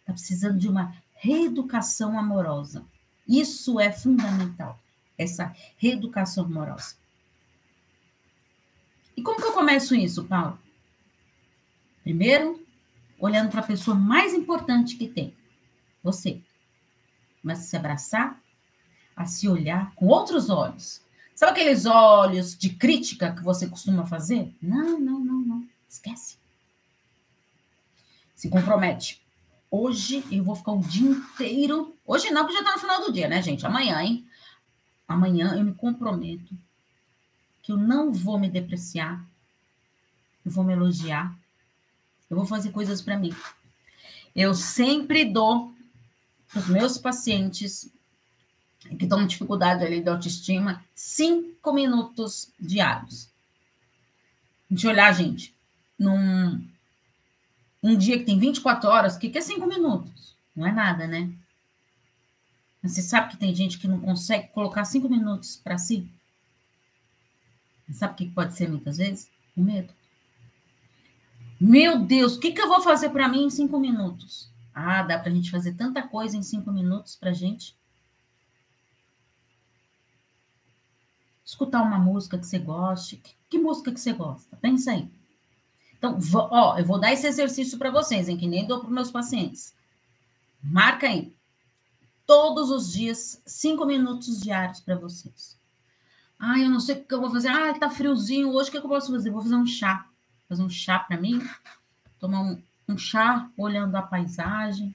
Está 0.00 0.12
precisando 0.12 0.58
de 0.58 0.68
uma 0.68 0.94
reeducação 1.14 2.18
amorosa. 2.18 2.84
Isso 3.26 3.80
é 3.80 3.90
fundamental, 3.90 4.78
essa 5.16 5.54
reeducação 5.78 6.44
amorosa. 6.44 6.96
E 9.16 9.22
como 9.22 9.40
que 9.40 9.46
eu 9.46 9.52
começo 9.52 9.94
isso, 9.94 10.24
Paulo? 10.24 10.58
Primeiro, 12.02 12.62
olhando 13.18 13.50
para 13.50 13.60
a 13.60 13.66
pessoa 13.66 13.96
mais 13.96 14.34
importante 14.34 14.96
que 14.96 15.08
tem, 15.08 15.34
você 16.02 16.42
começa 17.40 17.62
a 17.62 17.64
se 17.64 17.76
abraçar, 17.76 18.42
a 19.16 19.24
se 19.24 19.48
olhar 19.48 19.94
com 19.94 20.06
outros 20.06 20.50
olhos. 20.50 21.00
Sabe 21.34 21.52
aqueles 21.52 21.86
olhos 21.86 22.56
de 22.56 22.70
crítica 22.70 23.34
que 23.34 23.42
você 23.42 23.66
costuma 23.66 24.06
fazer? 24.06 24.54
Não, 24.60 25.00
não, 25.00 25.18
não, 25.20 25.40
não. 25.40 25.68
Esquece. 25.88 26.36
Se 28.44 28.50
compromete. 28.50 29.22
Hoje 29.70 30.22
eu 30.30 30.44
vou 30.44 30.54
ficar 30.54 30.72
o 30.72 30.80
dia 30.80 31.08
inteiro. 31.08 31.96
Hoje 32.04 32.28
não, 32.28 32.42
porque 32.42 32.52
já 32.52 32.60
está 32.60 32.74
no 32.74 32.78
final 32.78 33.00
do 33.00 33.10
dia, 33.10 33.26
né, 33.26 33.40
gente? 33.40 33.64
Amanhã, 33.64 34.02
hein? 34.02 34.28
Amanhã 35.08 35.54
eu 35.56 35.64
me 35.64 35.72
comprometo 35.72 36.54
que 37.62 37.72
eu 37.72 37.78
não 37.78 38.12
vou 38.12 38.38
me 38.38 38.50
depreciar. 38.50 39.24
Eu 40.44 40.50
vou 40.50 40.62
me 40.62 40.74
elogiar. 40.74 41.34
Eu 42.28 42.36
vou 42.36 42.44
fazer 42.44 42.70
coisas 42.70 43.00
para 43.00 43.16
mim. 43.16 43.34
Eu 44.36 44.54
sempre 44.54 45.24
dou 45.24 45.72
os 46.54 46.68
meus 46.68 46.98
pacientes 46.98 47.90
que 48.78 49.04
estão 49.04 49.20
com 49.20 49.26
dificuldade 49.26 49.82
ali 49.82 50.02
de 50.02 50.10
autoestima, 50.10 50.84
cinco 50.94 51.72
minutos 51.72 52.52
diários. 52.60 53.30
Gente 54.70 54.86
olhar, 54.86 55.14
gente, 55.14 55.54
num 55.98 56.73
um 57.84 57.98
dia 57.98 58.18
que 58.18 58.24
tem 58.24 58.38
24 58.38 58.88
horas, 58.88 59.14
o 59.14 59.18
que, 59.18 59.28
que 59.28 59.36
é 59.36 59.42
cinco 59.42 59.66
minutos? 59.66 60.34
Não 60.56 60.66
é 60.66 60.72
nada, 60.72 61.06
né? 61.06 61.30
Você 62.82 63.02
sabe 63.02 63.30
que 63.30 63.36
tem 63.36 63.54
gente 63.54 63.78
que 63.78 63.86
não 63.86 64.00
consegue 64.00 64.48
colocar 64.48 64.84
cinco 64.86 65.08
minutos 65.08 65.56
para 65.62 65.76
si? 65.76 66.08
Sabe 67.92 68.14
o 68.14 68.16
que 68.16 68.30
pode 68.30 68.54
ser 68.54 68.70
muitas 68.70 68.96
vezes? 68.96 69.30
O 69.54 69.62
medo. 69.62 69.92
Meu 71.60 71.98
Deus, 71.98 72.36
o 72.36 72.40
que, 72.40 72.52
que 72.52 72.60
eu 72.60 72.68
vou 72.68 72.80
fazer 72.80 73.10
para 73.10 73.28
mim 73.28 73.44
em 73.44 73.50
cinco 73.50 73.78
minutos? 73.78 74.50
Ah, 74.74 75.02
dá 75.02 75.18
para 75.18 75.30
a 75.30 75.34
gente 75.34 75.50
fazer 75.50 75.74
tanta 75.74 76.02
coisa 76.02 76.36
em 76.36 76.42
cinco 76.42 76.72
minutos 76.72 77.16
para 77.16 77.32
gente. 77.32 77.76
Escutar 81.44 81.82
uma 81.82 81.98
música 81.98 82.38
que 82.38 82.46
você 82.46 82.58
goste. 82.58 83.18
Que, 83.18 83.34
que 83.50 83.58
música 83.58 83.92
que 83.92 84.00
você 84.00 84.12
gosta? 84.14 84.56
Pensa 84.56 84.92
aí. 84.92 85.08
Então, 86.04 86.18
ó, 86.50 86.78
eu 86.78 86.84
vou 86.84 86.98
dar 86.98 87.12
esse 87.12 87.26
exercício 87.26 87.78
para 87.78 87.90
vocês, 87.90 88.28
em 88.28 88.36
que 88.36 88.46
nem 88.46 88.66
dou 88.66 88.80
para 88.80 88.90
meus 88.90 89.10
pacientes. 89.10 89.74
Marca 90.62 91.06
aí. 91.06 91.34
Todos 92.26 92.70
os 92.70 92.92
dias, 92.92 93.42
cinco 93.46 93.86
minutos 93.86 94.40
diários 94.40 94.80
para 94.80 94.96
vocês. 94.96 95.58
Ah, 96.38 96.58
eu 96.58 96.68
não 96.68 96.80
sei 96.80 96.96
o 96.96 97.04
que 97.04 97.14
eu 97.14 97.20
vou 97.20 97.30
fazer. 97.30 97.48
Ah, 97.48 97.78
tá 97.78 97.88
friozinho 97.88 98.50
hoje, 98.50 98.68
o 98.68 98.72
que 98.72 98.78
eu 98.78 98.82
posso 98.82 99.10
fazer? 99.10 99.30
Vou 99.30 99.42
fazer 99.42 99.54
um 99.54 99.66
chá. 99.66 100.06
Fazer 100.46 100.62
um 100.62 100.68
chá 100.68 100.98
para 100.98 101.16
mim. 101.16 101.42
Tomar 102.18 102.40
um, 102.40 102.62
um 102.88 102.98
chá, 102.98 103.50
olhando 103.56 103.94
a 103.96 104.02
paisagem, 104.02 104.94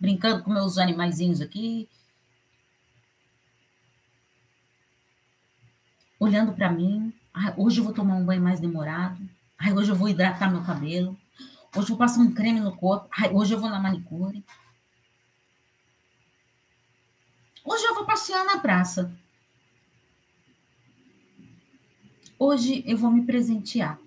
brincando 0.00 0.42
com 0.42 0.52
meus 0.52 0.78
animaizinhos 0.78 1.40
aqui. 1.40 1.88
Olhando 6.18 6.52
para 6.52 6.70
mim. 6.70 7.12
Ah, 7.32 7.54
hoje 7.56 7.78
eu 7.78 7.84
vou 7.84 7.92
tomar 7.92 8.16
um 8.16 8.24
banho 8.24 8.42
mais 8.42 8.58
demorado. 8.58 9.20
Ah, 9.62 9.74
hoje 9.74 9.92
eu 9.92 9.94
vou 9.94 10.08
hidratar 10.08 10.50
meu 10.50 10.64
cabelo. 10.64 11.18
Hoje 11.76 11.84
eu 11.84 11.88
vou 11.88 11.98
passar 11.98 12.20
um 12.20 12.32
creme 12.32 12.60
no 12.60 12.74
corpo. 12.74 13.10
Ah, 13.12 13.28
hoje 13.28 13.52
eu 13.52 13.60
vou 13.60 13.68
na 13.68 13.78
manicure. 13.78 14.42
Hoje 17.62 17.84
eu 17.84 17.94
vou 17.94 18.06
passear 18.06 18.42
na 18.46 18.58
praça. 18.58 19.14
Hoje 22.38 22.82
eu 22.86 22.96
vou 22.96 23.10
me 23.10 23.26
presentear. 23.26 23.98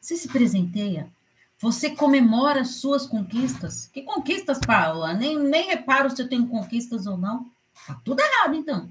Você 0.00 0.16
se 0.16 0.28
presenteia? 0.28 1.12
Você 1.58 1.90
comemora 1.90 2.64
suas 2.64 3.06
conquistas? 3.06 3.88
Que 3.88 4.02
conquistas, 4.02 4.60
Paula? 4.60 5.14
Nem, 5.14 5.36
nem 5.36 5.66
reparo 5.66 6.08
se 6.10 6.22
eu 6.22 6.28
tenho 6.28 6.46
conquistas 6.46 7.08
ou 7.08 7.18
não. 7.18 7.50
Tá 7.88 8.00
tudo 8.04 8.20
errado, 8.20 8.54
então. 8.54 8.88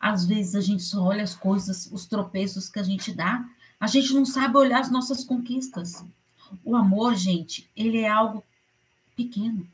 Às 0.00 0.24
vezes 0.24 0.54
a 0.54 0.60
gente 0.60 0.82
só 0.82 1.02
olha 1.02 1.22
as 1.22 1.34
coisas, 1.34 1.88
os 1.90 2.06
tropeços 2.06 2.68
que 2.68 2.78
a 2.78 2.82
gente 2.82 3.12
dá. 3.12 3.44
A 3.80 3.86
gente 3.86 4.12
não 4.12 4.24
sabe 4.24 4.56
olhar 4.56 4.80
as 4.80 4.90
nossas 4.90 5.24
conquistas. 5.24 6.04
O 6.64 6.76
amor, 6.76 7.14
gente, 7.14 7.68
ele 7.76 7.98
é 7.98 8.08
algo 8.08 8.44
pequeno. 9.16 9.68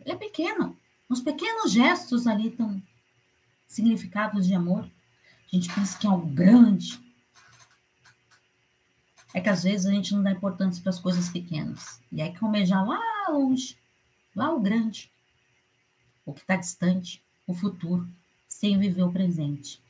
Ele 0.00 0.12
é 0.12 0.16
pequeno. 0.16 0.76
Os 1.08 1.20
pequenos 1.20 1.72
gestos 1.72 2.26
ali 2.26 2.48
estão 2.48 2.82
significados 3.66 4.46
de 4.46 4.54
amor. 4.54 4.84
A 4.84 5.56
gente 5.56 5.72
pensa 5.72 5.98
que 5.98 6.06
é 6.06 6.10
algo 6.10 6.26
grande, 6.26 7.00
é 9.36 9.40
que 9.40 9.50
às 9.50 9.64
vezes 9.64 9.84
a 9.84 9.90
gente 9.90 10.14
não 10.14 10.22
dá 10.22 10.30
importância 10.30 10.82
para 10.82 10.88
as 10.88 10.98
coisas 10.98 11.28
pequenas. 11.28 12.00
E 12.10 12.22
aí 12.22 12.32
que 12.32 12.42
almejar 12.42 12.86
lá 12.86 12.98
longe, 13.28 13.76
lá 14.34 14.50
o 14.50 14.58
grande, 14.58 15.10
o 16.24 16.32
que 16.32 16.40
está 16.40 16.56
distante, 16.56 17.22
o 17.46 17.52
futuro, 17.52 18.08
sem 18.58 18.78
viver 18.78 19.02
o 19.02 19.12
presente. 19.12 19.80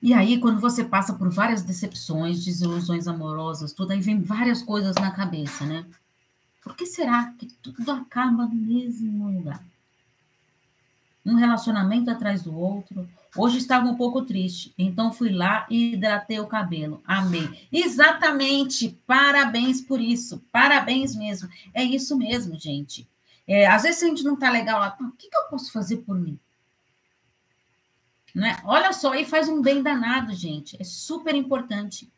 E 0.00 0.12
aí, 0.12 0.38
quando 0.38 0.60
você 0.60 0.84
passa 0.84 1.14
por 1.14 1.30
várias 1.30 1.62
decepções, 1.62 2.44
desilusões 2.44 3.06
amorosas, 3.06 3.72
tudo, 3.72 3.92
aí 3.92 4.00
vem 4.00 4.20
várias 4.20 4.62
coisas 4.62 4.94
na 4.96 5.10
cabeça, 5.10 5.64
né? 5.64 5.86
Por 6.62 6.76
que 6.76 6.84
será 6.86 7.32
que 7.38 7.46
tudo 7.62 7.90
acaba 7.90 8.46
no 8.46 8.54
mesmo 8.54 9.28
lugar? 9.28 9.64
Um 11.24 11.36
relacionamento 11.36 12.10
atrás 12.10 12.42
do 12.42 12.54
outro, 12.54 13.08
Hoje 13.34 13.56
estava 13.56 13.88
um 13.88 13.96
pouco 13.96 14.26
triste, 14.26 14.74
então 14.76 15.10
fui 15.10 15.30
lá 15.30 15.66
e 15.70 15.94
hidratei 15.94 16.38
o 16.38 16.46
cabelo. 16.46 17.02
Amei. 17.06 17.66
Exatamente. 17.72 19.00
Parabéns 19.06 19.80
por 19.80 19.98
isso. 20.02 20.44
Parabéns 20.52 21.16
mesmo. 21.16 21.48
É 21.72 21.82
isso 21.82 22.14
mesmo, 22.14 22.60
gente. 22.60 23.08
É, 23.46 23.66
às 23.66 23.82
vezes 23.82 24.02
a 24.02 24.06
gente 24.06 24.24
não 24.24 24.34
está 24.34 24.50
legal 24.50 24.80
lá, 24.80 24.96
o 25.00 25.12
que, 25.12 25.28
que 25.28 25.36
eu 25.36 25.44
posso 25.44 25.72
fazer 25.72 25.98
por 25.98 26.18
mim? 26.18 26.38
Não 28.34 28.46
é? 28.46 28.56
Olha 28.64 28.92
só, 28.92 29.12
aí 29.12 29.24
faz 29.24 29.48
um 29.48 29.60
bem 29.60 29.82
danado, 29.82 30.32
gente. 30.32 30.80
É 30.80 30.84
super 30.84 31.34
importante. 31.34 32.10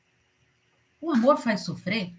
O 1.00 1.10
amor 1.10 1.36
faz 1.38 1.64
sofrer? 1.64 2.14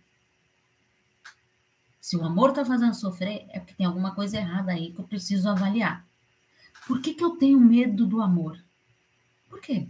Se 2.01 2.17
o 2.17 2.24
amor 2.24 2.50
está 2.50 2.65
fazendo 2.65 2.93
sofrer, 2.93 3.45
é 3.50 3.59
porque 3.59 3.74
tem 3.74 3.85
alguma 3.85 4.13
coisa 4.13 4.38
errada 4.38 4.71
aí 4.71 4.91
que 4.91 5.00
eu 5.00 5.07
preciso 5.07 5.50
avaliar. 5.50 6.05
Por 6.85 7.01
que, 7.01 7.13
que 7.13 7.24
eu 7.24 7.31
tenho 7.31 7.59
medo 7.59 8.05
do 8.05 8.21
amor? 8.21 8.63
Por 9.50 9.59
quê? 9.59 9.88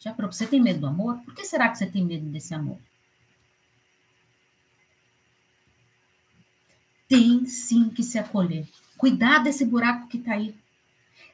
Já 0.00 0.12
para 0.12 0.26
você 0.26 0.46
tem 0.46 0.60
medo 0.60 0.80
do 0.80 0.86
amor? 0.86 1.18
Por 1.18 1.34
que 1.34 1.44
será 1.44 1.68
que 1.68 1.78
você 1.78 1.86
tem 1.86 2.04
medo 2.04 2.28
desse 2.28 2.54
amor? 2.54 2.78
Tem 7.12 7.44
sim 7.44 7.90
que 7.90 8.02
se 8.02 8.18
acolher. 8.18 8.66
Cuidar 8.96 9.40
desse 9.40 9.66
buraco 9.66 10.08
que 10.08 10.16
está 10.16 10.32
aí. 10.32 10.56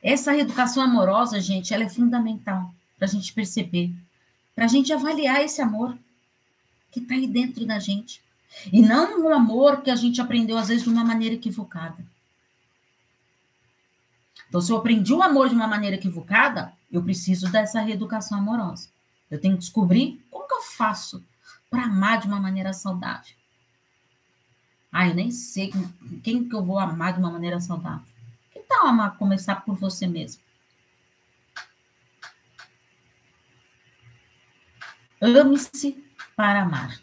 Essa 0.02 0.32
reeducação 0.32 0.82
amorosa, 0.82 1.40
gente, 1.40 1.72
ela 1.72 1.84
é 1.84 1.88
fundamental 1.88 2.74
para 2.96 3.06
a 3.06 3.08
gente 3.08 3.32
perceber, 3.32 3.94
para 4.56 4.64
a 4.64 4.68
gente 4.68 4.92
avaliar 4.92 5.40
esse 5.40 5.62
amor 5.62 5.96
que 6.90 6.98
está 6.98 7.14
aí 7.14 7.28
dentro 7.28 7.64
da 7.64 7.78
gente. 7.78 8.20
E 8.72 8.82
não 8.82 9.24
um 9.24 9.32
amor 9.32 9.82
que 9.82 9.88
a 9.88 9.94
gente 9.94 10.20
aprendeu, 10.20 10.58
às 10.58 10.66
vezes, 10.66 10.82
de 10.82 10.90
uma 10.90 11.04
maneira 11.04 11.36
equivocada. 11.36 12.04
Então, 14.48 14.60
se 14.60 14.72
eu 14.72 14.78
aprendi 14.78 15.12
o 15.12 15.22
amor 15.22 15.48
de 15.48 15.54
uma 15.54 15.68
maneira 15.68 15.94
equivocada, 15.94 16.72
eu 16.90 17.04
preciso 17.04 17.52
dessa 17.52 17.80
reeducação 17.80 18.36
amorosa. 18.36 18.88
Eu 19.30 19.40
tenho 19.40 19.54
que 19.54 19.60
descobrir 19.60 20.20
como 20.28 20.48
que 20.48 20.54
eu 20.54 20.62
faço 20.62 21.22
para 21.70 21.84
amar 21.84 22.18
de 22.18 22.26
uma 22.26 22.40
maneira 22.40 22.72
saudável. 22.72 23.37
Ah, 24.90 25.08
eu 25.08 25.14
nem 25.14 25.30
sei 25.30 25.70
quem, 25.70 26.20
quem 26.22 26.48
que 26.48 26.54
eu 26.54 26.64
vou 26.64 26.78
amar 26.78 27.12
de 27.12 27.18
uma 27.18 27.30
maneira 27.30 27.60
saudável. 27.60 28.06
Que 28.50 28.60
tal 28.60 28.86
amar 28.86 29.16
começar 29.16 29.56
por 29.56 29.76
você 29.76 30.06
mesmo? 30.06 30.42
Ame-se 35.20 36.02
para 36.36 36.62
amar. 36.62 37.00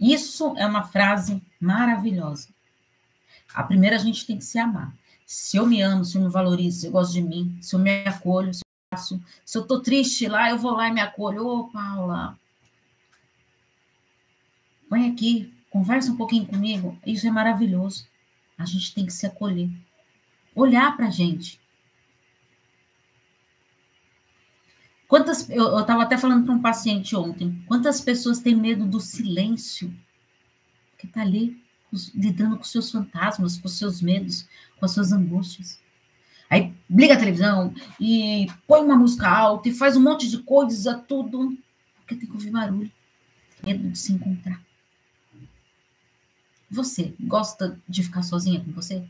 Isso 0.00 0.54
é 0.56 0.66
uma 0.66 0.82
frase 0.82 1.42
maravilhosa. 1.60 2.48
A 3.54 3.62
primeira 3.62 3.96
a 3.96 3.98
gente 3.98 4.26
tem 4.26 4.38
que 4.38 4.44
se 4.44 4.58
amar. 4.58 4.92
Se 5.24 5.56
eu 5.56 5.66
me 5.66 5.80
amo, 5.80 6.04
se 6.04 6.18
eu 6.18 6.22
me 6.22 6.28
valorizo, 6.28 6.80
se 6.80 6.86
eu 6.86 6.92
gosto 6.92 7.12
de 7.12 7.22
mim, 7.22 7.56
se 7.60 7.74
eu 7.74 7.78
me 7.78 8.04
acolho, 8.06 8.52
se 8.52 8.60
eu 8.60 8.98
faço, 8.98 9.22
se 9.44 9.56
eu 9.56 9.66
tô 9.66 9.80
triste 9.80 10.26
lá, 10.26 10.50
eu 10.50 10.58
vou 10.58 10.72
lá 10.72 10.88
e 10.88 10.92
me 10.92 11.00
acolho. 11.00 11.46
Ô, 11.46 11.68
Paula, 11.68 12.38
põe 14.88 15.10
aqui, 15.10 15.54
conversa 15.74 16.12
um 16.12 16.16
pouquinho 16.16 16.46
comigo. 16.46 16.96
Isso 17.04 17.26
é 17.26 17.30
maravilhoso. 17.32 18.06
A 18.56 18.64
gente 18.64 18.94
tem 18.94 19.04
que 19.04 19.12
se 19.12 19.26
acolher. 19.26 19.68
Olhar 20.54 20.96
pra 20.96 21.10
gente. 21.10 21.60
Quantas, 25.08 25.50
eu 25.50 25.80
estava 25.80 26.04
até 26.04 26.16
falando 26.16 26.44
para 26.44 26.54
um 26.54 26.62
paciente 26.62 27.16
ontem, 27.16 27.60
quantas 27.66 28.00
pessoas 28.00 28.38
têm 28.38 28.54
medo 28.54 28.86
do 28.86 29.00
silêncio 29.00 29.92
que 30.96 31.06
está 31.06 31.22
ali 31.22 31.60
lidando 32.14 32.56
com 32.56 32.64
seus 32.64 32.90
fantasmas, 32.90 33.58
com 33.58 33.68
seus 33.68 34.00
medos, 34.00 34.48
com 34.78 34.84
as 34.84 34.92
suas 34.92 35.12
angústias. 35.12 35.80
Aí 36.48 36.72
liga 36.88 37.14
a 37.14 37.18
televisão 37.18 37.74
e 38.00 38.46
põe 38.66 38.80
uma 38.80 38.96
música 38.96 39.28
alta 39.28 39.68
e 39.68 39.74
faz 39.74 39.96
um 39.96 40.02
monte 40.02 40.30
de 40.30 40.38
coisa, 40.38 40.94
tudo, 40.94 41.58
porque 41.96 42.14
tem 42.14 42.28
que 42.28 42.34
ouvir 42.34 42.50
barulho. 42.50 42.90
Medo 43.64 43.88
de 43.88 43.98
se 43.98 44.12
encontrar. 44.12 44.63
Você 46.74 47.14
gosta 47.20 47.80
de 47.88 48.02
ficar 48.02 48.24
sozinha 48.24 48.62
com 48.62 48.72
você? 48.72 49.06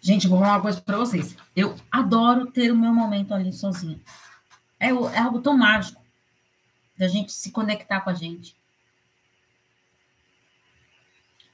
Gente, 0.00 0.28
vou 0.28 0.38
falar 0.38 0.52
uma 0.52 0.62
coisa 0.62 0.80
para 0.80 0.96
vocês. 0.96 1.36
Eu 1.56 1.74
adoro 1.90 2.46
ter 2.46 2.70
o 2.70 2.78
meu 2.78 2.94
momento 2.94 3.34
ali 3.34 3.52
sozinha. 3.52 4.00
É, 4.78 4.90
é 4.90 5.18
algo 5.18 5.40
tão 5.40 5.58
mágico 5.58 6.00
da 6.96 7.08
gente 7.08 7.32
se 7.32 7.50
conectar 7.50 8.02
com 8.02 8.10
a 8.10 8.14
gente. 8.14 8.56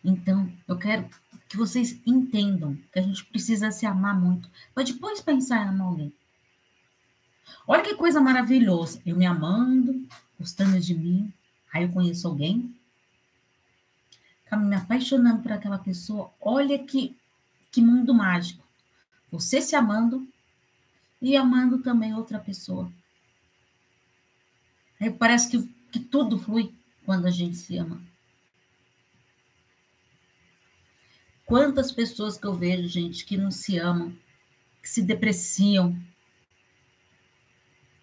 Então, 0.05 0.53
eu 0.69 0.77
quero 0.77 1.09
que 1.49 1.57
vocês 1.57 1.99
entendam 2.05 2.77
que 2.93 2.99
a 2.99 3.03
gente 3.03 3.25
precisa 3.25 3.71
se 3.71 3.87
amar 3.87 4.21
muito, 4.21 4.51
para 4.75 4.85
depois 4.85 5.23
pensar 5.23 5.65
em 5.65 5.69
amar 5.69 5.87
alguém. 5.87 6.13
Olha 7.67 7.83
que 7.83 7.95
coisa 7.95 8.21
maravilhosa. 8.21 9.01
Eu 9.07 9.17
me 9.17 9.25
amando, 9.25 10.07
gostando 10.43 10.81
de 10.81 10.93
mim, 10.93 11.33
aí 11.73 11.85
eu 11.85 11.93
conheço 11.93 12.27
alguém, 12.27 12.75
acabo 14.45 14.65
me 14.67 14.75
apaixonando 14.75 15.41
por 15.41 15.53
aquela 15.53 15.79
pessoa. 15.79 16.33
Olha 16.41 16.77
que, 16.85 17.17
que 17.71 17.81
mundo 17.81 18.13
mágico. 18.13 18.67
Você 19.31 19.63
se 19.63 19.77
amando 19.77 20.27
e 21.21 21.37
amando 21.37 21.79
também 21.79 22.13
outra 22.13 22.41
pessoa. 22.41 22.93
Aí 25.01 25.11
parece 25.11 25.49
que, 25.49 25.63
que 25.93 26.01
tudo 26.01 26.37
flui 26.39 26.75
quando 27.07 27.27
a 27.27 27.31
gente 27.31 27.57
se 27.57 27.77
ama. 27.79 28.03
Quantas 31.47 31.93
pessoas 31.93 32.37
que 32.37 32.47
eu 32.47 32.55
vejo, 32.55 32.89
gente, 32.89 33.25
que 33.25 33.37
não 33.37 33.51
se 33.53 33.79
amam, 33.79 34.13
que 34.83 34.89
se 34.89 35.03
depreciam. 35.03 35.97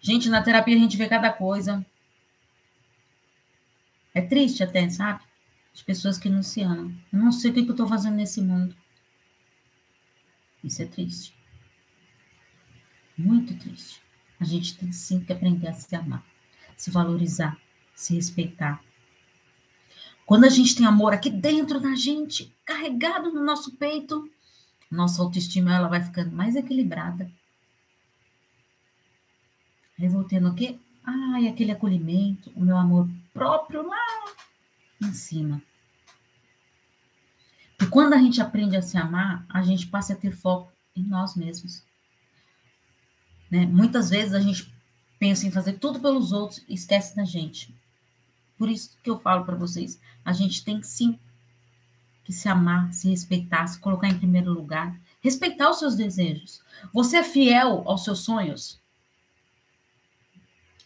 Gente, 0.00 0.30
na 0.30 0.42
terapia 0.42 0.74
a 0.74 0.78
gente 0.78 0.96
vê 0.96 1.06
cada 1.06 1.30
coisa. 1.30 1.84
É 4.14 4.20
triste 4.20 4.62
até, 4.62 4.88
sabe? 4.88 5.22
As 5.74 5.82
pessoas 5.82 6.18
que 6.18 6.28
não 6.28 6.42
se 6.42 6.62
amam. 6.62 6.94
Eu 7.12 7.18
não 7.18 7.32
sei 7.32 7.50
o 7.50 7.54
que 7.54 7.60
eu 7.60 7.70
estou 7.70 7.86
fazendo 7.86 8.16
nesse 8.16 8.40
mundo. 8.40 8.74
Isso 10.62 10.82
é 10.82 10.86
triste. 10.86 11.34
Muito 13.16 13.56
triste. 13.56 14.02
A 14.38 14.44
gente 14.44 14.76
tem 14.76 14.90
sim 14.92 15.20
que 15.20 15.32
aprender 15.32 15.68
a 15.68 15.72
se 15.72 15.94
amar 15.94 16.24
se 16.80 16.90
valorizar, 16.90 17.58
se 17.94 18.14
respeitar. 18.14 18.82
Quando 20.24 20.44
a 20.44 20.48
gente 20.48 20.74
tem 20.74 20.86
amor 20.86 21.12
aqui 21.12 21.28
dentro 21.28 21.78
da 21.78 21.94
gente, 21.94 22.50
carregado 22.64 23.30
no 23.30 23.44
nosso 23.44 23.76
peito, 23.76 24.30
nossa 24.90 25.20
autoestima 25.20 25.74
ela 25.74 25.88
vai 25.88 26.02
ficando 26.02 26.34
mais 26.34 26.56
equilibrada. 26.56 27.30
Aí 29.98 30.08
vou 30.08 30.24
tendo 30.24 30.48
o 30.48 30.54
quê? 30.54 30.78
Ai, 31.04 31.48
aquele 31.48 31.70
acolhimento, 31.70 32.50
o 32.56 32.64
meu 32.64 32.78
amor 32.78 33.06
próprio 33.32 33.86
lá 33.86 33.96
em 35.02 35.12
cima. 35.12 35.62
E 37.80 37.86
quando 37.86 38.12
a 38.12 38.18
gente 38.18 38.40
aprende 38.40 38.76
a 38.76 38.82
se 38.82 38.98
amar, 38.98 39.46
a 39.48 39.62
gente 39.62 39.86
passa 39.86 40.12
a 40.12 40.16
ter 40.16 40.32
foco 40.32 40.70
em 40.94 41.02
nós 41.02 41.34
mesmos. 41.34 41.82
Né? 43.50 43.66
Muitas 43.66 44.10
vezes 44.10 44.34
a 44.34 44.40
gente 44.40 44.72
pensa 45.18 45.46
em 45.46 45.50
fazer 45.50 45.74
tudo 45.74 46.00
pelos 46.00 46.32
outros 46.32 46.62
e 46.68 46.74
esquece 46.74 47.16
da 47.16 47.24
gente. 47.24 47.74
Por 48.58 48.68
isso 48.68 48.98
que 49.02 49.08
eu 49.08 49.18
falo 49.18 49.44
para 49.44 49.56
vocês, 49.56 49.98
a 50.24 50.32
gente 50.32 50.62
tem 50.62 50.82
sim 50.82 51.18
que 52.24 52.32
se 52.32 52.48
amar, 52.48 52.92
se 52.92 53.08
respeitar, 53.08 53.66
se 53.66 53.78
colocar 53.78 54.08
em 54.08 54.18
primeiro 54.18 54.52
lugar, 54.52 54.98
respeitar 55.22 55.70
os 55.70 55.78
seus 55.78 55.96
desejos. 55.96 56.62
Você 56.92 57.18
é 57.18 57.24
fiel 57.24 57.82
aos 57.86 58.04
seus 58.04 58.20
sonhos? 58.20 58.78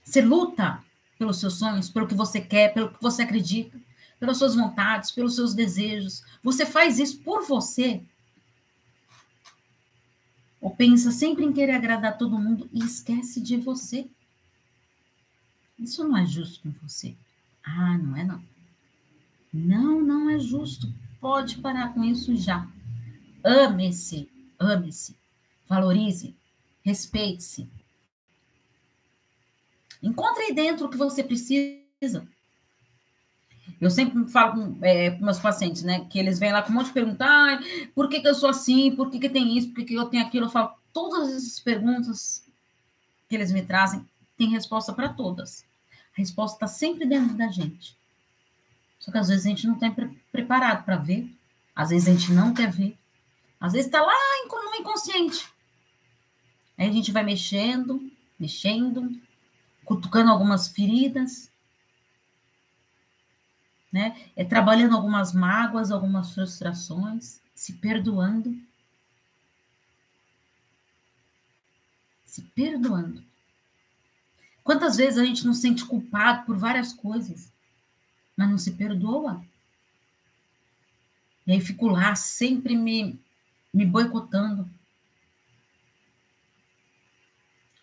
Você 0.05 0.23
luta 0.23 0.83
pelos 1.19 1.39
seus 1.39 1.55
sonhos, 1.55 1.89
pelo 1.89 2.07
que 2.07 2.15
você 2.15 2.41
quer, 2.41 2.73
pelo 2.73 2.91
que 2.91 3.03
você 3.03 3.23
acredita, 3.23 3.79
pelas 4.19 4.37
suas 4.39 4.55
vontades, 4.55 5.11
pelos 5.11 5.35
seus 5.35 5.55
desejos. 5.55 6.23
Você 6.43 6.67
faz 6.67 6.99
isso 6.99 7.19
por 7.21 7.47
você? 7.47 8.03
Ou 10.61 10.71
pensa 10.71 11.11
sempre 11.11 11.45
em 11.45 11.53
querer 11.53 11.73
agradar 11.73 12.17
todo 12.17 12.39
mundo 12.39 12.69
e 12.73 12.85
esquece 12.85 13.41
de 13.41 13.57
você? 13.57 14.09
Isso 15.79 16.03
não 16.07 16.17
é 16.17 16.25
justo 16.25 16.63
com 16.63 16.73
você. 16.87 17.15
Ah, 17.63 17.99
não 17.99 18.17
é 18.17 18.25
não. 18.25 18.43
Não, 19.53 20.01
não 20.01 20.31
é 20.31 20.39
justo. 20.39 20.93
Pode 21.21 21.59
parar 21.59 21.93
com 21.93 22.03
isso 22.03 22.35
já. 22.35 22.67
Ame-se, 23.45 24.29
ame-se. 24.59 25.17
Valorize, 25.69 26.35
respeite-se. 26.83 27.69
Encontre 30.05 30.45
aí 30.45 30.55
dentro 30.55 30.87
o 30.87 30.91
que 30.91 30.99
você 30.99 31.25
precisa. 31.25 32.27
Eu 33.81 33.91
sempre 33.91 34.29
falo 34.31 34.77
é, 34.83 35.11
para 35.11 35.25
meus 35.25 35.39
pacientes, 35.39 35.83
né? 35.83 36.07
Que 36.11 36.19
eles 36.19 36.39
vêm 36.39 36.53
lá 36.53 36.63
com 36.63 36.71
um 36.71 36.75
monte 36.75 36.87
de 36.87 36.93
perguntas. 36.93 37.27
Ah, 37.27 37.59
por 37.95 38.09
que, 38.09 38.21
que 38.21 38.29
eu 38.29 38.35
sou 38.35 38.51
assim? 38.51 38.95
Por 38.95 39.11
que, 39.11 39.19
que 39.19 39.29
tem 39.29 39.57
isso? 39.57 39.69
Por 39.69 39.77
que, 39.77 39.85
que 39.87 39.95
eu 39.95 40.05
tenho 40.07 40.25
aquilo? 40.25 40.47
Eu 40.47 40.51
falo, 40.51 40.75
todas 40.93 41.29
essas 41.31 41.59
perguntas 41.59 42.45
que 43.29 43.35
eles 43.35 43.51
me 43.51 43.63
trazem, 43.63 44.07
tem 44.37 44.51
resposta 44.51 44.93
para 44.93 45.09
todas. 45.09 45.65
A 46.17 46.19
resposta 46.19 46.57
está 46.57 46.69
sempre 46.69 47.07
dentro 47.07 47.35
da 47.35 47.49
gente. 47.49 47.97
Só 48.99 49.11
que 49.11 49.19
às 49.19 49.29
vezes 49.29 49.47
a 49.47 49.49
gente 49.49 49.67
não 49.67 49.75
está 49.75 49.91
pre 49.91 50.09
preparado 50.31 50.85
para 50.85 50.97
ver, 50.97 51.29
às 51.75 51.91
vezes 51.91 52.09
a 52.09 52.13
gente 52.13 52.33
não 52.33 52.53
quer 52.53 52.71
ver, 52.71 52.97
às 53.61 53.73
vezes 53.73 53.87
está 53.87 54.01
lá 54.03 54.13
no 54.49 54.75
inconsciente. 54.77 55.49
Aí 56.77 56.89
a 56.89 56.93
gente 56.93 57.13
vai 57.13 57.23
mexendo, 57.23 58.11
mexendo, 58.39 59.11
cutucando 59.85 60.31
algumas 60.31 60.69
feridas, 60.69 61.51
né? 63.93 64.29
É 64.35 64.45
trabalhando 64.45 64.97
algumas 64.97 65.33
mágoas, 65.33 65.91
algumas 65.91 66.33
frustrações, 66.33 67.41
se 67.55 67.75
perdoando. 67.75 68.57
Se 72.25 72.43
perdoando. 72.43 73.23
Quantas 74.65 74.97
vezes 74.97 75.19
a 75.19 75.25
gente 75.25 75.47
não 75.47 75.55
se 75.55 75.61
sente 75.61 75.85
culpado 75.85 76.45
por 76.47 76.57
várias 76.57 76.93
coisas, 76.93 77.53
mas 78.37 78.51
não 78.51 78.59
se 78.59 78.73
perdoa? 78.73 79.45
E 81.47 81.53
aí 81.53 81.61
fico 81.61 81.87
lá 81.87 82.15
sempre 82.17 82.75
me, 82.75 83.21
me 83.73 83.85
boicotando. 83.85 84.69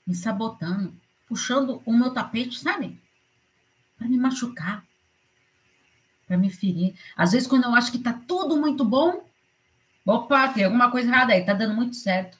me 0.06 0.16
sabotando, 0.16 0.94
puxando 1.32 1.82
o 1.86 1.94
meu 1.94 2.12
tapete, 2.14 2.60
sabe? 2.60 3.02
Para 3.98 4.10
me 4.10 4.18
machucar, 4.18 4.86
para 6.28 6.38
me 6.38 6.50
ferir. 6.50 6.94
Às 7.16 7.32
vezes, 7.32 7.48
quando 7.48 7.64
eu 7.64 7.74
acho 7.74 7.90
que 7.90 8.00
tá 8.00 8.12
tudo 8.12 8.58
muito 8.58 8.84
bom, 8.84 9.26
opa, 10.06 10.50
tem 10.50 10.66
alguma 10.66 10.92
coisa 10.92 11.08
errada 11.08 11.32
aí, 11.32 11.46
tá 11.46 11.54
dando 11.54 11.74
muito 11.74 11.96
certo. 11.96 12.38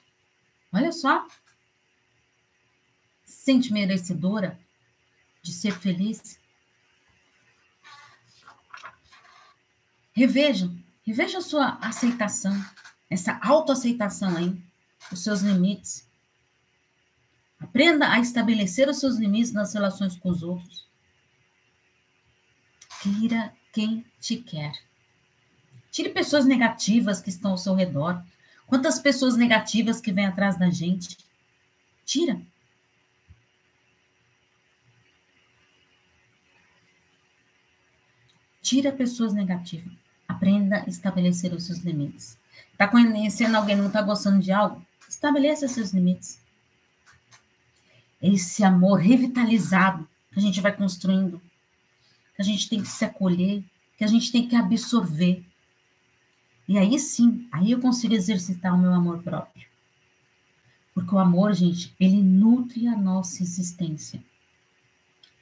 Olha 0.70 0.92
só. 0.92 1.26
Sente 3.24 3.72
merecedora 3.72 4.60
de 5.40 5.54
ser 5.54 5.72
feliz. 5.72 6.38
Reveja, 10.12 10.70
reveja 11.02 11.38
a 11.38 11.42
sua 11.42 11.78
aceitação, 11.80 12.54
essa 13.08 13.40
autoaceitação 13.42 14.36
aí, 14.36 14.54
os 15.10 15.24
seus 15.24 15.40
limites. 15.40 16.11
Aprenda 17.72 18.12
a 18.12 18.20
estabelecer 18.20 18.86
os 18.86 19.00
seus 19.00 19.16
limites 19.16 19.50
nas 19.50 19.72
relações 19.72 20.14
com 20.14 20.28
os 20.28 20.42
outros. 20.42 20.86
Queira 23.02 23.50
quem 23.72 24.04
te 24.20 24.36
quer. 24.36 24.74
Tire 25.90 26.10
pessoas 26.10 26.44
negativas 26.44 27.22
que 27.22 27.30
estão 27.30 27.52
ao 27.52 27.56
seu 27.56 27.74
redor. 27.74 28.22
Quantas 28.66 28.98
pessoas 28.98 29.38
negativas 29.38 30.02
que 30.02 30.12
vêm 30.12 30.26
atrás 30.26 30.58
da 30.58 30.68
gente? 30.68 31.16
Tira. 32.04 32.42
Tira 38.60 38.92
pessoas 38.92 39.32
negativas. 39.32 39.94
Aprenda 40.28 40.82
a 40.82 40.88
estabelecer 40.90 41.54
os 41.54 41.64
seus 41.64 41.78
limites. 41.78 42.38
Está 42.70 42.86
conhecendo 42.86 43.56
alguém, 43.56 43.76
não 43.76 43.86
está 43.86 44.02
gostando 44.02 44.42
de 44.42 44.52
algo? 44.52 44.84
Estabeleça 45.08 45.66
seus 45.66 45.94
limites. 45.94 46.41
Esse 48.22 48.62
amor 48.62 49.00
revitalizado 49.00 50.08
que 50.32 50.38
a 50.38 50.42
gente 50.42 50.60
vai 50.60 50.72
construindo, 50.72 51.42
que 52.36 52.40
a 52.40 52.44
gente 52.44 52.68
tem 52.68 52.80
que 52.80 52.88
se 52.88 53.04
acolher, 53.04 53.64
que 53.98 54.04
a 54.04 54.06
gente 54.06 54.30
tem 54.30 54.46
que 54.46 54.54
absorver. 54.54 55.44
E 56.68 56.78
aí 56.78 56.98
sim, 56.98 57.48
aí 57.50 57.72
eu 57.72 57.80
consigo 57.80 58.14
exercitar 58.14 58.74
o 58.74 58.78
meu 58.78 58.92
amor 58.94 59.22
próprio. 59.22 59.66
Porque 60.94 61.14
o 61.14 61.18
amor, 61.18 61.52
gente, 61.52 61.94
ele 61.98 62.22
nutre 62.22 62.86
a 62.86 62.96
nossa 62.96 63.42
existência. 63.42 64.22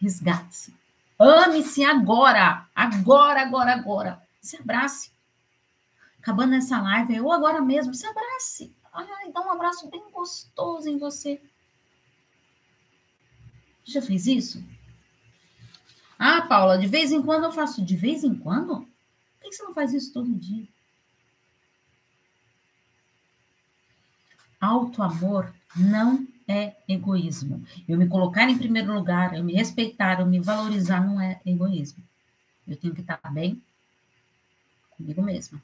Resgate-se. 0.00 0.74
Ame-se 1.18 1.84
agora. 1.84 2.66
Agora, 2.74 3.42
agora, 3.42 3.74
agora. 3.74 4.22
Se 4.40 4.56
abrace. 4.56 5.10
Acabando 6.18 6.54
essa 6.54 6.80
live, 6.80 7.16
eu 7.16 7.30
agora 7.30 7.60
mesmo, 7.60 7.92
se 7.92 8.06
abrace. 8.06 8.74
Ai, 8.92 9.30
dá 9.32 9.40
um 9.40 9.50
abraço 9.50 9.88
bem 9.90 10.02
gostoso 10.10 10.88
em 10.88 10.98
você. 10.98 11.40
Já 13.90 14.00
fez 14.00 14.28
isso? 14.28 14.64
Ah, 16.16 16.42
Paula, 16.42 16.78
de 16.78 16.86
vez 16.86 17.10
em 17.10 17.20
quando 17.20 17.44
eu 17.44 17.52
faço. 17.52 17.84
De 17.84 17.96
vez 17.96 18.22
em 18.22 18.34
quando? 18.34 18.86
Por 19.40 19.50
que 19.50 19.52
você 19.52 19.62
não 19.64 19.74
faz 19.74 19.92
isso 19.92 20.12
todo 20.12 20.32
dia? 20.32 20.68
Auto-amor 24.60 25.52
não 25.74 26.24
é 26.46 26.76
egoísmo. 26.88 27.64
Eu 27.88 27.98
me 27.98 28.06
colocar 28.06 28.48
em 28.48 28.56
primeiro 28.56 28.94
lugar, 28.94 29.34
eu 29.34 29.42
me 29.42 29.54
respeitar, 29.54 30.20
eu 30.20 30.26
me 30.26 30.38
valorizar 30.38 31.04
não 31.04 31.20
é 31.20 31.40
egoísmo. 31.44 32.04
Eu 32.68 32.76
tenho 32.76 32.94
que 32.94 33.00
estar 33.00 33.18
bem 33.32 33.60
comigo 34.90 35.20
mesma. 35.20 35.60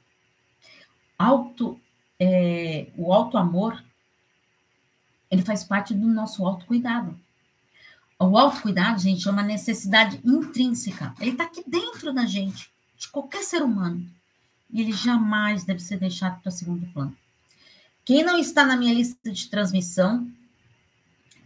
Auto, 1.17 1.79
é, 2.19 2.87
o 2.97 3.13
auto-amor, 3.13 3.81
ele 5.31 5.43
faz 5.43 5.63
parte 5.63 5.93
do 5.93 6.07
nosso 6.07 6.45
autocuidado. 6.45 7.17
O 8.19 8.37
autocuidado, 8.37 8.99
gente, 8.99 9.27
é 9.27 9.31
uma 9.31 9.43
necessidade 9.43 10.19
intrínseca. 10.25 11.13
Ele 11.19 11.31
está 11.31 11.43
aqui 11.43 11.63
dentro 11.67 12.11
da 12.11 12.25
gente, 12.25 12.71
de 12.97 13.07
qualquer 13.09 13.43
ser 13.43 13.61
humano. 13.61 14.09
E 14.71 14.81
ele 14.81 14.91
jamais 14.91 15.63
deve 15.63 15.79
ser 15.79 15.99
deixado 15.99 16.41
para 16.41 16.51
segundo 16.51 16.85
plano. 16.93 17.15
Quem 18.03 18.23
não 18.23 18.39
está 18.39 18.65
na 18.65 18.75
minha 18.75 18.93
lista 18.93 19.31
de 19.31 19.47
transmissão, 19.49 20.27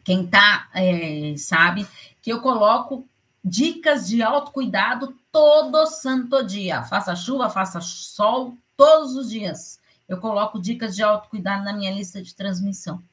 quem 0.04 0.26
está, 0.26 0.70
é, 0.74 1.36
sabe, 1.38 1.86
que 2.22 2.32
eu 2.32 2.40
coloco 2.40 3.08
dicas 3.44 4.08
de 4.08 4.22
autocuidado 4.22 5.16
todo 5.32 5.88
santo 5.88 6.44
dia. 6.44 6.84
Faça 6.84 7.16
chuva, 7.16 7.50
faça 7.50 7.82
sol, 7.82 8.58
todos 8.78 9.16
os 9.16 9.30
dias. 9.30 9.80
Eu 10.08 10.20
coloco 10.20 10.62
dicas 10.62 10.96
de 10.96 11.04
autocuidado 11.04 11.64
na 11.64 11.74
minha 11.74 11.92
lista 11.92 12.22
de 12.22 12.34
transmissão. 12.34 13.04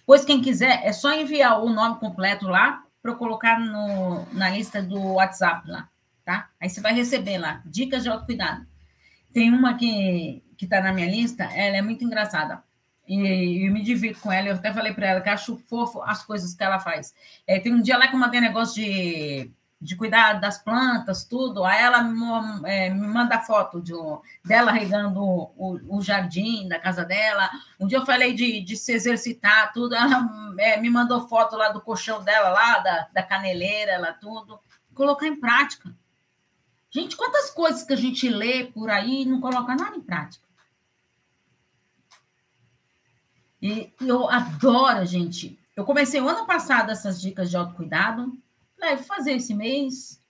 Depois, 0.00 0.24
quem 0.24 0.42
quiser, 0.42 0.80
é 0.84 0.92
só 0.92 1.12
enviar 1.12 1.62
o 1.62 1.70
nome 1.70 1.98
completo 2.00 2.48
lá 2.48 2.84
para 3.00 3.12
eu 3.12 3.16
colocar 3.16 3.58
no, 3.58 4.26
na 4.32 4.50
lista 4.50 4.82
do 4.82 5.14
WhatsApp 5.14 5.68
lá, 5.70 5.88
tá? 6.24 6.50
Aí 6.60 6.68
você 6.68 6.80
vai 6.80 6.92
receber 6.92 7.38
lá, 7.38 7.62
dicas 7.64 8.02
de 8.02 8.08
autocuidado. 8.08 8.66
Tem 9.32 9.52
uma 9.52 9.74
que 9.74 10.42
está 10.60 10.80
na 10.80 10.92
minha 10.92 11.08
lista, 11.08 11.44
ela 11.44 11.76
é 11.76 11.82
muito 11.82 12.04
engraçada. 12.04 12.62
E 13.06 13.66
eu 13.66 13.72
me 13.72 13.82
divido 13.82 14.20
com 14.20 14.30
ela, 14.30 14.48
eu 14.48 14.54
até 14.54 14.72
falei 14.72 14.92
para 14.92 15.08
ela 15.08 15.20
que 15.20 15.28
acho 15.28 15.56
fofo 15.56 16.00
as 16.02 16.24
coisas 16.24 16.54
que 16.54 16.62
ela 16.62 16.78
faz. 16.78 17.12
É, 17.46 17.58
tem 17.58 17.74
um 17.74 17.82
dia 17.82 17.98
lá 17.98 18.06
que 18.06 18.14
eu 18.14 18.20
mandei 18.20 18.40
negócio 18.40 18.82
de 18.82 19.50
de 19.80 19.96
cuidar 19.96 20.34
das 20.34 20.58
plantas, 20.58 21.24
tudo. 21.24 21.64
Aí 21.64 21.80
ela 21.80 22.00
é, 22.66 22.90
me 22.90 23.06
manda 23.06 23.40
foto 23.40 23.80
de, 23.80 23.94
dela 24.44 24.70
regando 24.70 25.22
o, 25.22 25.80
o, 25.88 26.02
jardim 26.02 26.68
da 26.68 26.78
casa 26.78 27.02
dela. 27.02 27.50
Um 27.78 27.86
dia 27.86 27.98
eu 27.98 28.04
falei 28.04 28.34
de, 28.34 28.60
de 28.60 28.76
se 28.76 28.92
exercitar, 28.92 29.72
tudo. 29.72 29.94
Ela 29.94 30.28
é, 30.58 30.78
me 30.78 30.90
mandou 30.90 31.26
foto 31.26 31.56
lá 31.56 31.70
do 31.70 31.80
colchão 31.80 32.22
dela, 32.22 32.50
lá 32.50 32.78
da, 32.80 33.08
da 33.14 33.22
caneleira, 33.22 34.12
tudo. 34.20 34.60
Colocar 34.94 35.26
em 35.26 35.40
prática. 35.40 35.96
Gente, 36.90 37.16
quantas 37.16 37.50
coisas 37.50 37.82
que 37.82 37.94
a 37.94 37.96
gente 37.96 38.28
lê 38.28 38.64
por 38.64 38.90
aí 38.90 39.22
e 39.22 39.24
não 39.24 39.40
coloca 39.40 39.74
nada 39.74 39.96
em 39.96 40.02
prática? 40.02 40.44
E 43.62 43.92
eu 44.00 44.28
adoro, 44.28 45.06
gente. 45.06 45.58
Eu 45.74 45.84
comecei 45.84 46.20
o 46.20 46.28
ano 46.28 46.44
passado 46.44 46.90
essas 46.90 47.20
dicas 47.20 47.48
de 47.48 47.56
autocuidado 47.56 48.36
Falei, 48.80 48.96
vou 48.96 49.04
fazer 49.04 49.32
esse 49.32 49.54
mês. 49.54 50.20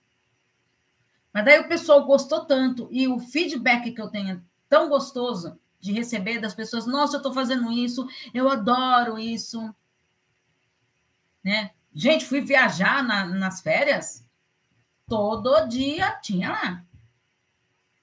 Mas 1.33 1.45
daí 1.45 1.59
o 1.61 1.69
pessoal 1.69 2.05
gostou 2.05 2.45
tanto 2.45 2.89
e 2.91 3.07
o 3.07 3.17
feedback 3.17 3.91
que 3.91 4.01
eu 4.01 4.09
tenho 4.09 4.29
é 4.31 4.41
tão 4.67 4.89
gostoso 4.89 5.57
de 5.79 5.93
receber 5.93 6.39
das 6.39 6.53
pessoas, 6.53 6.85
nossa, 6.85 7.15
eu 7.15 7.19
estou 7.19 7.33
fazendo 7.33 7.71
isso, 7.71 8.07
eu 8.33 8.49
adoro 8.49 9.17
isso. 9.17 9.73
Né? 11.43 11.71
Gente, 11.93 12.25
fui 12.25 12.41
viajar 12.41 13.03
na, 13.03 13.25
nas 13.25 13.61
férias, 13.61 14.27
todo 15.07 15.67
dia 15.67 16.19
tinha 16.21 16.51
lá. 16.51 16.85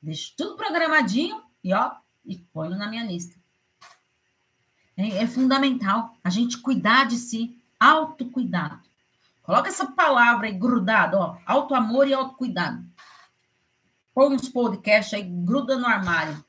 Deixo 0.03 0.35
tudo 0.37 0.57
programadinho 0.57 1.43
e 1.63 1.73
ó, 1.73 1.93
e 2.25 2.39
ponho 2.39 2.77
na 2.77 2.89
minha 2.89 3.05
lista. 3.05 3.39
É, 4.97 5.19
é 5.19 5.27
fundamental 5.27 6.17
a 6.25 6.31
gente 6.31 6.59
cuidar 6.59 7.07
de 7.07 7.17
si, 7.17 7.63
autocuidado. 7.79 8.88
Coloca 9.49 9.71
essa 9.71 9.91
palavra 9.93 10.47
aí 10.47 10.53
grudada, 10.53 11.19
ó, 11.19 11.39
auto 11.47 11.75
amor 11.75 12.07
e 12.07 12.13
autocuidado. 12.13 12.87
Põe 14.13 14.35
uns 14.35 14.47
podcasts 14.47 15.15
aí, 15.15 15.23
gruda 15.23 15.79
no 15.79 15.87
armário, 15.87 16.45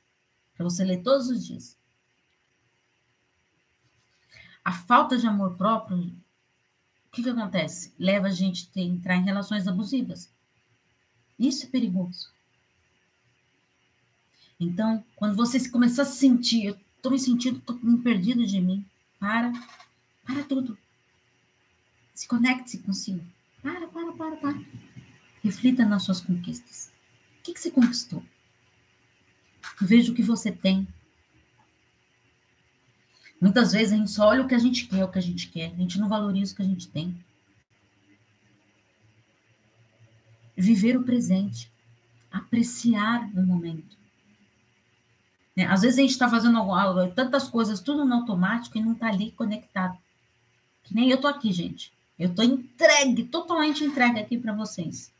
para 0.54 0.64
você 0.64 0.84
ler 0.84 1.02
todos 1.02 1.30
os 1.30 1.46
dias. 1.46 1.78
A 4.62 4.70
falta 4.70 5.16
de 5.16 5.26
amor 5.26 5.56
próprio, 5.56 5.96
o 5.96 7.10
que, 7.10 7.22
que 7.22 7.30
acontece? 7.30 7.94
Leva 7.98 8.26
a 8.26 8.32
gente 8.32 8.70
a 8.76 8.80
entrar 8.80 9.16
em 9.16 9.24
relações 9.24 9.66
abusivas. 9.66 10.30
Isso 11.38 11.64
é 11.64 11.70
perigoso. 11.70 12.30
Então, 14.60 15.02
quando 15.16 15.34
você 15.34 15.66
começar 15.70 16.02
a 16.02 16.04
se 16.04 16.18
sentir, 16.18 16.66
eu 16.66 16.78
estou 16.98 17.10
me 17.10 17.18
sentindo, 17.18 17.60
estou 17.60 17.76
me 17.76 17.96
perdido 17.96 18.44
de 18.44 18.60
mim, 18.60 18.84
para, 19.18 19.50
para 20.22 20.44
tudo. 20.44 20.76
Se 22.20 22.28
conecte 22.28 22.76
consigo. 22.76 23.24
Para, 23.62 23.88
para, 23.88 24.12
para, 24.12 24.36
para. 24.36 24.60
Reflita 25.42 25.86
nas 25.86 26.02
suas 26.02 26.20
conquistas. 26.20 26.92
O 27.38 27.42
que, 27.42 27.54
que 27.54 27.58
você 27.58 27.70
conquistou? 27.70 28.22
Veja 29.80 30.12
o 30.12 30.14
que 30.14 30.22
você 30.22 30.52
tem. 30.52 30.86
Muitas 33.40 33.72
vezes 33.72 33.94
a 33.94 33.96
gente 33.96 34.10
só 34.10 34.28
olha 34.28 34.42
o 34.42 34.46
que 34.46 34.54
a 34.54 34.58
gente 34.58 34.86
quer, 34.86 35.02
o 35.02 35.10
que 35.10 35.18
a 35.18 35.22
gente 35.22 35.48
quer. 35.48 35.72
A 35.72 35.76
gente 35.76 35.98
não 35.98 36.10
valoriza 36.10 36.52
o 36.52 36.56
que 36.56 36.62
a 36.62 36.66
gente 36.66 36.88
tem. 36.88 37.18
Viver 40.54 40.98
o 40.98 41.04
presente. 41.04 41.72
Apreciar 42.30 43.30
o 43.34 43.42
momento. 43.42 43.96
Né? 45.56 45.64
Às 45.64 45.80
vezes 45.80 45.98
a 45.98 46.02
gente 46.02 46.10
está 46.10 46.28
fazendo 46.28 46.60
tantas 47.14 47.48
coisas, 47.48 47.80
tudo 47.80 48.04
no 48.04 48.14
automático 48.16 48.76
e 48.76 48.82
não 48.82 48.92
está 48.92 49.08
ali 49.08 49.32
conectado. 49.32 49.96
Que 50.82 50.94
nem 50.94 51.08
eu 51.08 51.18
tô 51.18 51.26
aqui, 51.26 51.50
gente. 51.50 51.98
Eu 52.20 52.28
estou 52.28 52.44
entregue, 52.44 53.24
totalmente 53.24 53.82
entregue 53.82 54.20
aqui 54.20 54.36
para 54.36 54.52
vocês. 54.52 55.10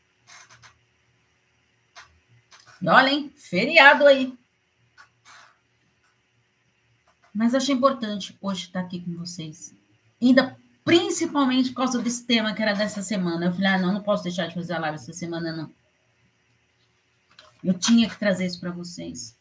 E 2.79 2.87
olhem, 2.87 3.31
feriado 3.35 4.05
aí. 4.05 4.37
Mas 7.33 7.55
achei 7.55 7.73
importante 7.73 8.37
hoje 8.39 8.65
estar 8.65 8.81
aqui 8.81 9.01
com 9.01 9.17
vocês. 9.17 9.73
Ainda 10.21 10.55
principalmente 10.85 11.69
por 11.69 11.77
causa 11.77 11.99
desse 11.99 12.23
tema 12.23 12.53
que 12.53 12.61
era 12.61 12.73
dessa 12.73 13.01
semana. 13.01 13.47
Eu 13.47 13.51
falei, 13.51 13.67
ah, 13.67 13.79
não, 13.79 13.93
não 13.93 14.03
posso 14.03 14.21
deixar 14.21 14.45
de 14.45 14.53
fazer 14.53 14.73
a 14.73 14.79
live 14.79 14.95
essa 14.95 15.11
semana, 15.11 15.51
não. 15.51 15.73
Eu 17.63 17.73
tinha 17.73 18.07
que 18.07 18.19
trazer 18.19 18.45
isso 18.45 18.59
para 18.59 18.69
vocês. 18.69 19.35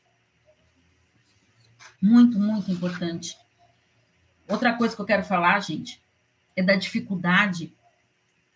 Muito, 2.00 2.38
muito 2.38 2.70
importante. 2.70 3.36
Outra 4.48 4.74
coisa 4.78 4.96
que 4.96 5.02
eu 5.02 5.06
quero 5.06 5.24
falar, 5.24 5.60
gente, 5.60 6.00
é 6.60 6.62
da 6.62 6.76
dificuldade 6.76 7.72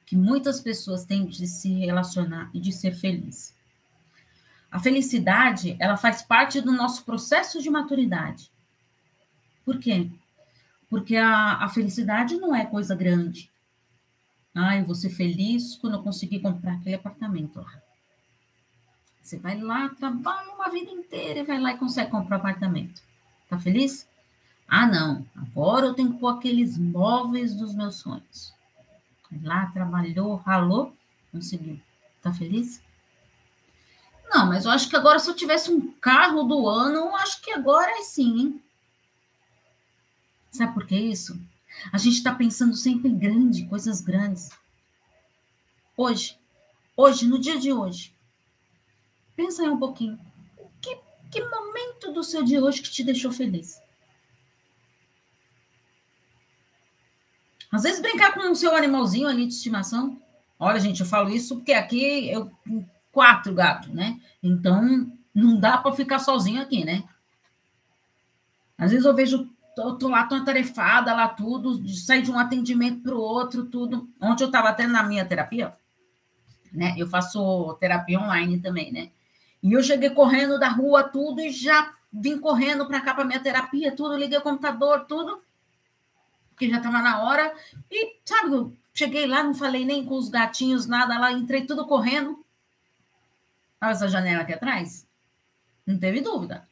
que 0.07 0.17
muitas 0.17 0.61
pessoas 0.61 1.05
têm 1.05 1.27
de 1.27 1.47
se 1.47 1.73
relacionar 1.73 2.51
e 2.55 2.61
de 2.61 2.73
ser 2.73 2.93
feliz. 2.95 3.55
A 4.71 4.79
felicidade, 4.79 5.77
ela 5.79 5.97
faz 5.97 6.23
parte 6.23 6.61
do 6.61 6.73
nosso 6.73 7.05
processo 7.05 7.63
de 7.63 7.71
maturidade. 7.71 8.51
Por 9.65 9.79
quê? 9.79 10.11
Porque 10.91 11.17
a, 11.17 11.65
a 11.65 11.69
felicidade 11.69 12.37
não 12.37 12.55
é 12.55 12.67
coisa 12.67 12.95
grande. 12.95 13.51
Ah, 14.55 14.77
eu 14.77 14.85
vou 14.85 14.95
ser 14.95 15.11
feliz 15.11 15.77
quando 15.77 15.95
eu 15.95 16.03
conseguir 16.03 16.41
comprar 16.41 16.75
aquele 16.75 16.97
apartamento 16.97 17.61
lá. 17.61 17.83
Você 19.23 19.39
vai 19.39 19.59
lá, 19.59 19.89
trabalha 19.89 20.53
uma 20.53 20.69
vida 20.69 20.91
inteira 20.91 21.41
e 21.41 21.45
vai 21.45 21.59
lá 21.59 21.73
e 21.73 21.79
consegue 21.79 22.11
comprar 22.11 22.37
um 22.37 22.41
apartamento. 22.41 23.03
Tá 23.49 23.59
feliz? 23.59 24.07
Ah, 24.69 24.87
não. 24.87 25.27
Agora 25.37 25.87
eu 25.87 25.95
tenho 25.95 26.13
que 26.13 26.19
pôr 26.19 26.29
aqueles 26.29 26.77
móveis 26.79 27.55
dos 27.55 27.75
meus 27.75 27.97
sonhos. 27.97 28.53
Lá, 29.43 29.67
trabalhou, 29.67 30.37
ralou, 30.37 30.97
conseguiu. 31.31 31.81
Tá 32.23 32.33
feliz? 32.33 32.83
Não, 34.31 34.47
mas 34.47 34.65
eu 34.65 34.71
acho 34.71 34.89
que 34.89 34.97
agora, 34.97 35.19
se 35.19 35.29
eu 35.29 35.35
tivesse 35.37 35.71
um 35.71 35.93
carro 35.93 36.43
do 36.45 36.69
ano, 36.69 36.97
eu 36.97 37.17
acho 37.17 37.41
que 37.41 37.53
agora 37.53 37.91
é 37.99 38.03
sim, 38.03 38.41
hein? 38.41 38.63
Sabe 40.51 40.73
por 40.73 40.87
que 40.87 40.97
isso? 40.97 41.39
A 41.93 41.99
gente 41.99 42.17
está 42.17 42.35
pensando 42.35 42.75
sempre 42.75 43.09
em 43.09 43.19
grande, 43.19 43.67
coisas 43.67 44.01
grandes. 44.01 44.51
Hoje, 45.97 46.39
hoje, 46.97 47.27
no 47.27 47.39
dia 47.39 47.59
de 47.59 47.73
hoje, 47.73 48.15
pensa 49.37 49.63
aí 49.63 49.69
um 49.69 49.79
pouquinho. 49.79 50.19
Que, 50.81 50.99
que 51.31 51.45
momento 51.45 52.13
do 52.13 52.23
seu 52.23 52.43
dia 52.43 52.63
hoje 52.63 52.83
que 52.83 52.91
te 52.91 53.05
deixou 53.05 53.33
feliz? 53.33 53.81
Às 57.75 57.83
vezes 57.83 58.01
brincar 58.01 58.33
com 58.33 58.53
o 58.53 58.55
seu 58.55 58.73
animalzinho 58.77 59.27
ali 59.27 59.49
de 59.49 59.53
estimação. 59.53 60.17
Olha, 60.61 60.79
gente, 60.79 61.01
eu 61.01 61.07
falo 61.07 61.29
isso 61.29 61.57
porque 61.57 61.73
aqui 61.73 62.31
eu 62.31 62.49
quatro 63.11 63.53
gatos, 63.53 63.89
né? 63.89 64.21
Então 64.41 65.11
não 65.35 65.59
dá 65.59 65.77
para 65.77 65.91
ficar 65.91 66.21
sozinho 66.21 66.63
aqui, 66.63 66.85
né? 66.85 67.03
Às 68.79 68.93
vezes 68.93 69.05
eu 69.05 69.13
vejo, 69.13 69.51
eu 69.77 69.95
tô 69.95 70.07
lá 70.07 70.23
tão 70.23 70.39
atarefada, 70.39 71.13
lá 71.13 71.27
tudo, 71.27 71.83
de 71.83 71.99
sair 71.99 72.23
de 72.23 72.31
um 72.31 72.39
atendimento 72.39 73.03
para 73.03 73.15
o 73.17 73.21
outro, 73.21 73.65
tudo. 73.65 74.09
Ontem 74.21 74.45
eu 74.45 74.49
estava 74.49 74.69
até 74.69 74.87
na 74.87 75.03
minha 75.03 75.25
terapia, 75.25 75.75
né? 76.73 76.95
Eu 76.97 77.09
faço 77.09 77.77
terapia 77.81 78.21
online 78.21 78.61
também, 78.61 78.93
né? 78.93 79.11
E 79.61 79.73
eu 79.73 79.83
cheguei 79.83 80.11
correndo 80.11 80.61
da 80.61 80.69
rua, 80.69 81.03
tudo, 81.03 81.41
e 81.41 81.51
já 81.51 81.93
vim 82.13 82.39
correndo 82.39 82.87
para 82.87 83.01
cá 83.01 83.15
para 83.15 83.25
minha 83.25 83.41
terapia, 83.41 83.91
tudo, 83.97 84.17
liguei 84.17 84.39
o 84.39 84.43
computador, 84.43 85.07
tudo 85.07 85.43
porque 86.55 86.71
já 86.71 86.79
estava 86.79 87.03
na 87.03 87.23
hora. 87.25 87.55
E, 87.91 88.17
sabe, 88.25 88.55
eu 88.55 88.73
cheguei 88.95 89.27
lá, 89.27 89.43
não 89.43 89.55
falei 89.55 89.85
nem 89.85 90.05
com 90.05 90.15
os 90.15 90.29
gatinhos, 90.29 90.87
nada 90.87 91.19
lá, 91.19 91.33
entrei 91.33 91.67
tudo 91.67 91.87
correndo. 91.87 92.45
Olha 93.83 93.91
essa 93.91 94.09
janela 94.09 94.43
aqui 94.43 94.55
atrás. 94.55 95.07
Não 95.85 95.99
teve 95.99 96.21
dúvida. 96.21 96.67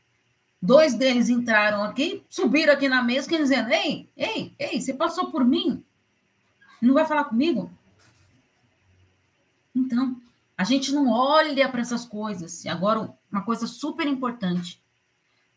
Dois 0.60 0.94
deles 0.94 1.28
entraram 1.28 1.82
aqui, 1.82 2.24
subiram 2.30 2.72
aqui 2.72 2.88
na 2.88 3.02
mesa, 3.02 3.28
dizendo: 3.28 3.70
Ei, 3.70 4.08
ei, 4.16 4.54
ei, 4.58 4.80
você 4.80 4.94
passou 4.94 5.30
por 5.30 5.44
mim? 5.44 5.84
Não 6.80 6.94
vai 6.94 7.04
falar 7.04 7.24
comigo? 7.24 7.70
Então, 9.74 10.16
a 10.56 10.64
gente 10.64 10.92
não 10.92 11.08
olha 11.10 11.68
para 11.68 11.80
essas 11.80 12.04
coisas. 12.04 12.64
E 12.64 12.68
agora, 12.68 13.12
uma 13.30 13.42
coisa 13.42 13.66
super 13.66 14.06
importante 14.06 14.81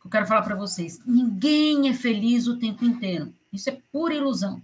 eu 0.05 0.09
quero 0.09 0.27
falar 0.27 0.43
para 0.43 0.55
vocês: 0.55 1.03
ninguém 1.03 1.89
é 1.89 1.93
feliz 1.93 2.47
o 2.47 2.59
tempo 2.59 2.85
inteiro. 2.85 3.33
Isso 3.51 3.69
é 3.69 3.81
pura 3.91 4.13
ilusão. 4.13 4.61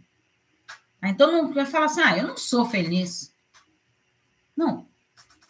Ah, 1.01 1.09
então 1.09 1.31
não 1.31 1.51
vai 1.51 1.65
falar 1.65 1.85
assim, 1.85 2.01
ah, 2.01 2.15
eu 2.15 2.27
não 2.27 2.37
sou 2.37 2.63
feliz. 2.63 3.33
Não. 4.55 4.87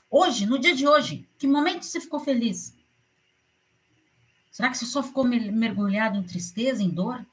Hoje, 0.10 0.46
no 0.46 0.58
dia 0.58 0.74
de 0.74 0.88
hoje, 0.88 1.28
que 1.38 1.46
momento 1.46 1.84
você 1.84 2.00
ficou 2.00 2.22
feliz? 2.22 2.74
Será 4.50 4.70
que 4.70 4.78
você 4.78 4.86
só 4.86 5.04
ficou 5.04 5.26
mergulhado 5.26 6.18
em 6.18 6.24
tristeza, 6.24 6.82
em 6.82 6.90
dor? 6.90 7.26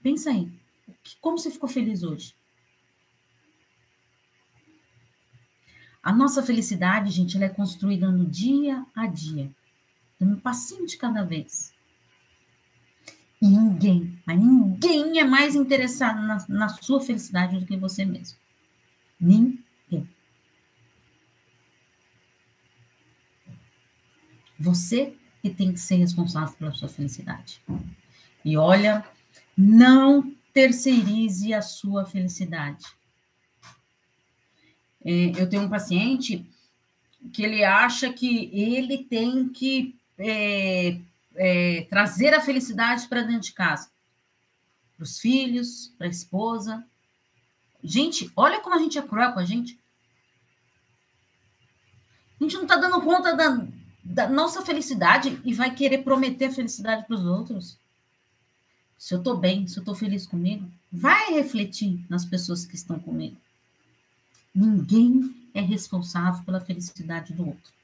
Pensa 0.00 0.30
aí. 0.30 0.48
Como 1.20 1.38
você 1.38 1.50
ficou 1.50 1.68
feliz 1.68 2.04
hoje? 2.04 2.36
A 6.00 6.12
nossa 6.12 6.42
felicidade, 6.42 7.10
gente, 7.10 7.36
ela 7.36 7.46
é 7.46 7.48
construída 7.48 8.10
no 8.10 8.24
dia 8.24 8.86
a 8.94 9.06
dia. 9.06 9.52
Um 10.20 10.36
passinho 10.36 10.86
de 10.86 10.96
cada 10.96 11.24
vez. 11.24 11.72
E 13.40 13.46
ninguém, 13.46 14.18
mas 14.26 14.38
ninguém 14.38 15.20
é 15.20 15.24
mais 15.24 15.54
interessado 15.54 16.20
na, 16.26 16.44
na 16.48 16.68
sua 16.68 17.00
felicidade 17.00 17.58
do 17.58 17.66
que 17.66 17.76
você 17.76 18.04
mesmo. 18.04 18.36
Ninguém. 19.20 20.08
Você 24.58 25.14
que 25.40 25.50
tem 25.50 25.72
que 25.72 25.78
ser 25.78 25.96
responsável 25.96 26.54
pela 26.56 26.72
sua 26.72 26.88
felicidade. 26.88 27.62
E 28.44 28.56
olha, 28.56 29.04
não 29.56 30.34
terceirize 30.52 31.54
a 31.54 31.62
sua 31.62 32.04
felicidade. 32.04 32.84
É, 35.04 35.40
eu 35.40 35.48
tenho 35.48 35.62
um 35.62 35.68
paciente 35.68 36.44
que 37.32 37.42
ele 37.42 37.64
acha 37.64 38.12
que 38.12 38.50
ele 38.52 39.04
tem 39.04 39.48
que 39.48 39.97
é, 40.18 40.98
é, 41.36 41.86
trazer 41.88 42.34
a 42.34 42.40
felicidade 42.40 43.06
para 43.06 43.22
dentro 43.22 43.42
de 43.42 43.52
casa, 43.52 43.90
para 44.96 45.04
os 45.04 45.18
filhos, 45.18 45.92
para 45.96 46.06
a 46.06 46.10
esposa. 46.10 46.84
Gente, 47.82 48.30
olha 48.34 48.60
como 48.60 48.74
a 48.74 48.78
gente 48.78 48.98
é 48.98 49.02
cruel 49.02 49.32
com 49.32 49.38
a 49.38 49.44
gente. 49.44 49.78
A 52.40 52.44
gente 52.44 52.54
não 52.54 52.62
está 52.62 52.76
dando 52.76 53.00
conta 53.00 53.34
da, 53.34 53.66
da, 54.04 54.28
nossa 54.28 54.64
felicidade 54.64 55.40
e 55.44 55.52
vai 55.52 55.74
querer 55.74 55.98
prometer 55.98 56.50
felicidade 56.50 57.06
para 57.06 57.16
os 57.16 57.24
outros. 57.24 57.78
Se 58.96 59.14
eu 59.14 59.18
estou 59.18 59.36
bem, 59.36 59.66
se 59.66 59.78
eu 59.78 59.82
estou 59.82 59.94
feliz 59.94 60.26
comigo, 60.26 60.68
vai 60.90 61.32
refletir 61.32 62.04
nas 62.08 62.24
pessoas 62.24 62.64
que 62.64 62.74
estão 62.74 62.98
comigo. 62.98 63.36
Ninguém 64.54 65.34
é 65.54 65.60
responsável 65.60 66.42
pela 66.44 66.60
felicidade 66.60 67.32
do 67.32 67.46
outro. 67.46 67.77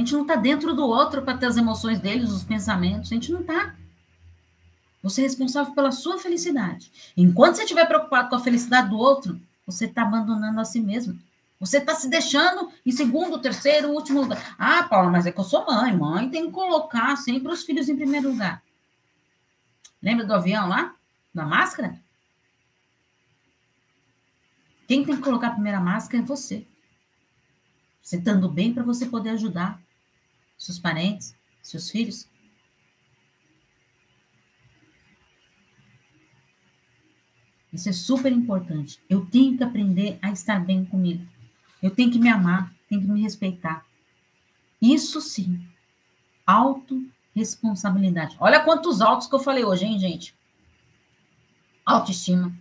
A 0.00 0.02
gente 0.02 0.14
não 0.14 0.22
está 0.22 0.34
dentro 0.34 0.74
do 0.74 0.86
outro 0.86 1.20
para 1.20 1.36
ter 1.36 1.44
as 1.44 1.58
emoções 1.58 2.00
deles, 2.00 2.30
os 2.30 2.42
pensamentos. 2.42 3.12
A 3.12 3.14
gente 3.14 3.30
não 3.30 3.42
está. 3.42 3.76
Você 5.02 5.20
é 5.20 5.24
responsável 5.24 5.74
pela 5.74 5.92
sua 5.92 6.16
felicidade. 6.16 6.90
Enquanto 7.14 7.56
você 7.56 7.64
estiver 7.64 7.84
preocupado 7.84 8.30
com 8.30 8.34
a 8.34 8.40
felicidade 8.40 8.88
do 8.88 8.96
outro, 8.96 9.38
você 9.66 9.84
está 9.84 10.00
abandonando 10.00 10.58
a 10.58 10.64
si 10.64 10.80
mesmo. 10.80 11.20
Você 11.60 11.76
está 11.76 11.94
se 11.94 12.08
deixando 12.08 12.72
em 12.86 12.90
segundo, 12.90 13.42
terceiro, 13.42 13.90
último 13.90 14.22
lugar. 14.22 14.56
Ah, 14.58 14.84
Paula, 14.84 15.10
mas 15.10 15.26
é 15.26 15.32
que 15.32 15.38
eu 15.38 15.44
sou 15.44 15.66
mãe. 15.66 15.94
Mãe 15.94 16.30
tem 16.30 16.46
que 16.46 16.52
colocar 16.52 17.14
sempre 17.16 17.52
os 17.52 17.62
filhos 17.62 17.86
em 17.90 17.94
primeiro 17.94 18.30
lugar. 18.30 18.62
Lembra 20.02 20.24
do 20.24 20.32
avião 20.32 20.66
lá? 20.66 20.94
Da 21.34 21.44
máscara? 21.44 22.00
Quem 24.88 25.04
tem 25.04 25.16
que 25.16 25.22
colocar 25.22 25.48
a 25.48 25.52
primeira 25.52 25.78
máscara 25.78 26.22
é 26.22 26.26
você. 26.26 26.66
Você 28.00 28.16
estando 28.16 28.48
bem 28.48 28.72
para 28.72 28.82
você 28.82 29.04
poder 29.04 29.28
ajudar 29.30 29.78
seus 30.60 30.78
parentes, 30.78 31.34
seus 31.62 31.90
filhos. 31.90 32.28
Isso 37.72 37.88
é 37.88 37.92
super 37.92 38.30
importante. 38.30 39.00
Eu 39.08 39.24
tenho 39.24 39.56
que 39.56 39.64
aprender 39.64 40.18
a 40.20 40.30
estar 40.30 40.62
bem 40.62 40.84
comigo. 40.84 41.26
Eu 41.82 41.90
tenho 41.90 42.10
que 42.10 42.18
me 42.18 42.28
amar, 42.28 42.74
tenho 42.88 43.00
que 43.00 43.08
me 43.08 43.22
respeitar. 43.22 43.86
Isso 44.82 45.20
sim, 45.20 45.66
autorresponsabilidade. 46.46 48.36
Olha 48.38 48.62
quantos 48.62 49.00
autos 49.00 49.26
que 49.26 49.34
eu 49.34 49.40
falei 49.40 49.64
hoje, 49.64 49.86
hein, 49.86 49.98
gente? 49.98 50.34
Autoestima, 51.86 52.54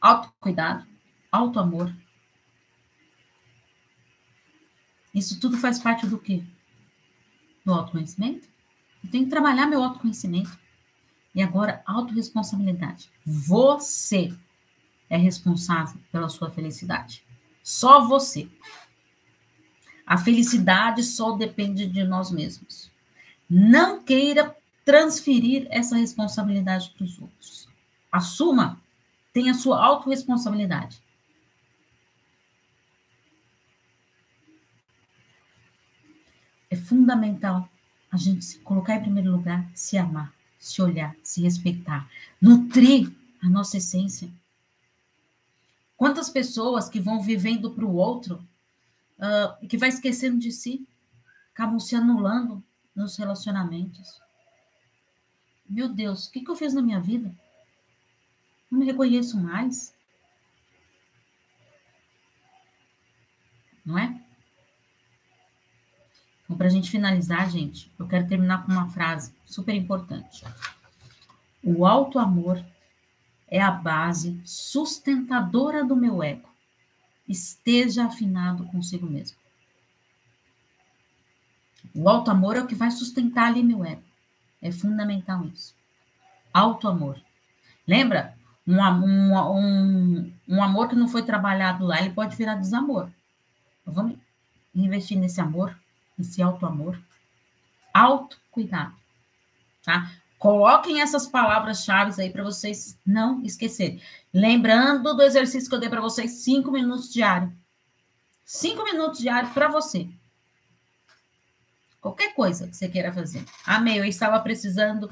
autocuidado, 0.00 0.86
autoamor, 1.32 1.92
Isso 5.14 5.38
tudo 5.38 5.56
faz 5.56 5.78
parte 5.78 6.06
do 6.06 6.18
quê? 6.18 6.42
Do 7.64 7.72
autoconhecimento? 7.72 8.48
Eu 9.02 9.10
tenho 9.10 9.24
que 9.24 9.30
trabalhar 9.30 9.66
meu 9.66 9.82
autoconhecimento. 9.82 10.58
E 11.34 11.42
agora, 11.42 11.82
autorresponsabilidade. 11.86 13.10
Você 13.24 14.32
é 15.08 15.16
responsável 15.16 16.00
pela 16.10 16.28
sua 16.28 16.50
felicidade. 16.50 17.24
Só 17.62 18.06
você. 18.06 18.48
A 20.06 20.18
felicidade 20.18 21.02
só 21.02 21.32
depende 21.32 21.86
de 21.86 22.04
nós 22.04 22.30
mesmos. 22.30 22.90
Não 23.48 24.02
queira 24.02 24.54
transferir 24.84 25.66
essa 25.70 25.96
responsabilidade 25.96 26.90
para 26.90 27.04
os 27.04 27.18
outros. 27.18 27.68
Assuma, 28.12 28.80
tenha 29.32 29.52
a 29.52 29.54
sua 29.54 29.82
autorresponsabilidade. 29.84 31.02
É 36.74 36.76
fundamental 36.76 37.68
a 38.10 38.16
gente 38.16 38.44
se 38.44 38.58
colocar 38.58 38.96
em 38.96 39.02
primeiro 39.02 39.30
lugar, 39.30 39.64
se 39.76 39.96
amar, 39.96 40.34
se 40.58 40.82
olhar, 40.82 41.14
se 41.22 41.40
respeitar, 41.40 42.10
nutrir 42.42 43.12
a 43.40 43.48
nossa 43.48 43.76
essência. 43.76 44.28
Quantas 45.96 46.28
pessoas 46.28 46.88
que 46.88 46.98
vão 46.98 47.22
vivendo 47.22 47.70
para 47.70 47.84
o 47.84 47.94
outro 47.94 48.44
uh, 49.20 49.68
que 49.68 49.78
vai 49.78 49.88
esquecendo 49.88 50.36
de 50.36 50.50
si, 50.50 50.84
acabam 51.52 51.78
se 51.78 51.94
anulando 51.94 52.60
nos 52.92 53.16
relacionamentos. 53.16 54.20
Meu 55.64 55.88
Deus, 55.88 56.26
o 56.26 56.32
que, 56.32 56.40
que 56.40 56.50
eu 56.50 56.56
fiz 56.56 56.74
na 56.74 56.82
minha 56.82 57.00
vida? 57.00 57.32
Não 58.68 58.80
me 58.80 58.84
reconheço 58.84 59.38
mais. 59.38 59.94
Não 63.86 63.96
é? 63.96 64.23
Então, 66.44 66.56
para 66.56 66.66
a 66.66 66.70
gente 66.70 66.90
finalizar, 66.90 67.50
gente, 67.50 67.90
eu 67.98 68.06
quero 68.06 68.28
terminar 68.28 68.64
com 68.64 68.72
uma 68.72 68.88
frase 68.90 69.34
super 69.46 69.74
importante. 69.74 70.44
O 71.62 71.86
alto 71.86 72.18
amor 72.18 72.62
é 73.48 73.60
a 73.60 73.70
base 73.70 74.40
sustentadora 74.44 75.84
do 75.84 75.96
meu 75.96 76.22
ego. 76.22 76.48
Esteja 77.26 78.04
afinado 78.04 78.66
consigo 78.66 79.06
mesmo. 79.06 79.38
O 81.94 82.08
alto 82.08 82.30
amor 82.30 82.56
é 82.56 82.60
o 82.60 82.66
que 82.66 82.74
vai 82.74 82.90
sustentar 82.90 83.46
ali 83.46 83.62
meu 83.62 83.84
ego. 83.84 84.02
É 84.60 84.70
fundamental 84.70 85.44
isso. 85.46 85.74
Alto 86.52 86.88
amor. 86.88 87.20
Lembra? 87.86 88.36
Um, 88.66 88.80
um, 88.80 89.36
um, 89.36 90.32
um 90.48 90.62
amor 90.62 90.88
que 90.88 90.96
não 90.96 91.06
foi 91.06 91.22
trabalhado 91.22 91.84
lá, 91.84 92.00
ele 92.00 92.14
pode 92.14 92.34
virar 92.34 92.56
desamor. 92.56 93.10
Então, 93.82 93.94
vamos 93.94 94.18
investir 94.74 95.18
nesse 95.18 95.40
amor, 95.40 95.78
nesse 96.16 96.42
alto 96.42 96.66
amor. 96.66 96.98
Alto 97.92 98.38
cuidado. 98.50 98.94
Tá? 99.82 100.10
Coloquem 100.38 101.00
essas 101.00 101.26
palavras-chave 101.26 102.20
aí 102.20 102.30
para 102.30 102.42
vocês 102.42 102.98
não 103.04 103.42
esquecerem. 103.42 104.00
Lembrando 104.32 105.14
do 105.14 105.22
exercício 105.22 105.68
que 105.68 105.74
eu 105.74 105.80
dei 105.80 105.88
para 105.88 106.00
vocês, 106.00 106.30
cinco 106.42 106.70
minutos 106.70 107.12
diário. 107.12 107.52
Cinco 108.44 108.84
minutos 108.84 109.20
diário 109.20 109.50
para 109.50 109.68
você. 109.68 110.08
Qualquer 112.00 112.34
coisa 112.34 112.68
que 112.68 112.76
você 112.76 112.88
queira 112.88 113.12
fazer. 113.12 113.42
Amei, 113.64 113.98
eu 113.98 114.04
estava 114.04 114.38
precisando 114.40 115.10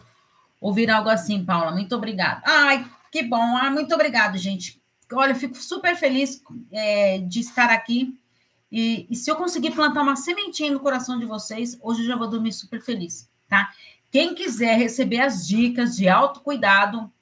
ouvir 0.60 0.90
algo 0.90 1.08
assim, 1.08 1.42
Paula. 1.42 1.70
Muito 1.70 1.96
obrigada. 1.96 2.42
Ai, 2.44 2.86
que 3.10 3.22
bom. 3.22 3.56
Ah, 3.56 3.70
muito 3.70 3.94
obrigado, 3.94 4.36
gente. 4.36 4.78
Olha, 5.10 5.32
eu 5.32 5.36
fico 5.36 5.56
super 5.56 5.96
feliz 5.96 6.42
é, 6.70 7.18
de 7.18 7.40
estar 7.40 7.70
aqui. 7.70 8.18
E, 8.72 9.06
e, 9.10 9.14
se 9.14 9.30
eu 9.30 9.36
conseguir 9.36 9.72
plantar 9.72 10.00
uma 10.00 10.16
sementinha 10.16 10.72
no 10.72 10.80
coração 10.80 11.18
de 11.18 11.26
vocês, 11.26 11.76
hoje 11.82 12.00
eu 12.00 12.06
já 12.06 12.16
vou 12.16 12.26
dormir 12.26 12.52
super 12.52 12.80
feliz, 12.80 13.28
tá? 13.46 13.70
Quem 14.10 14.34
quiser 14.34 14.78
receber 14.78 15.20
as 15.20 15.46
dicas 15.46 15.94
de 15.94 16.08
autocuidado, 16.08 17.12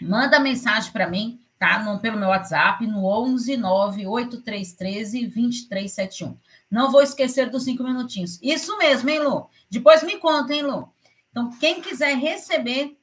manda 0.00 0.40
mensagem 0.40 0.90
para 0.90 1.08
mim, 1.08 1.40
tá? 1.60 1.78
No, 1.84 2.00
pelo 2.00 2.18
meu 2.18 2.30
WhatsApp, 2.30 2.84
no 2.88 3.04
11 3.04 3.56
98313 3.56 5.26
2371. 5.26 6.36
Não 6.68 6.90
vou 6.90 7.02
esquecer 7.02 7.48
dos 7.50 7.62
cinco 7.62 7.84
minutinhos. 7.84 8.40
Isso 8.42 8.76
mesmo, 8.76 9.08
hein, 9.10 9.20
Lu? 9.20 9.48
Depois 9.70 10.02
me 10.02 10.16
conta, 10.18 10.52
hein, 10.52 10.62
Lu? 10.62 10.88
Então, 11.30 11.50
quem 11.58 11.80
quiser 11.80 12.16
receber 12.16 12.96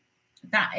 tá, 0.50 0.72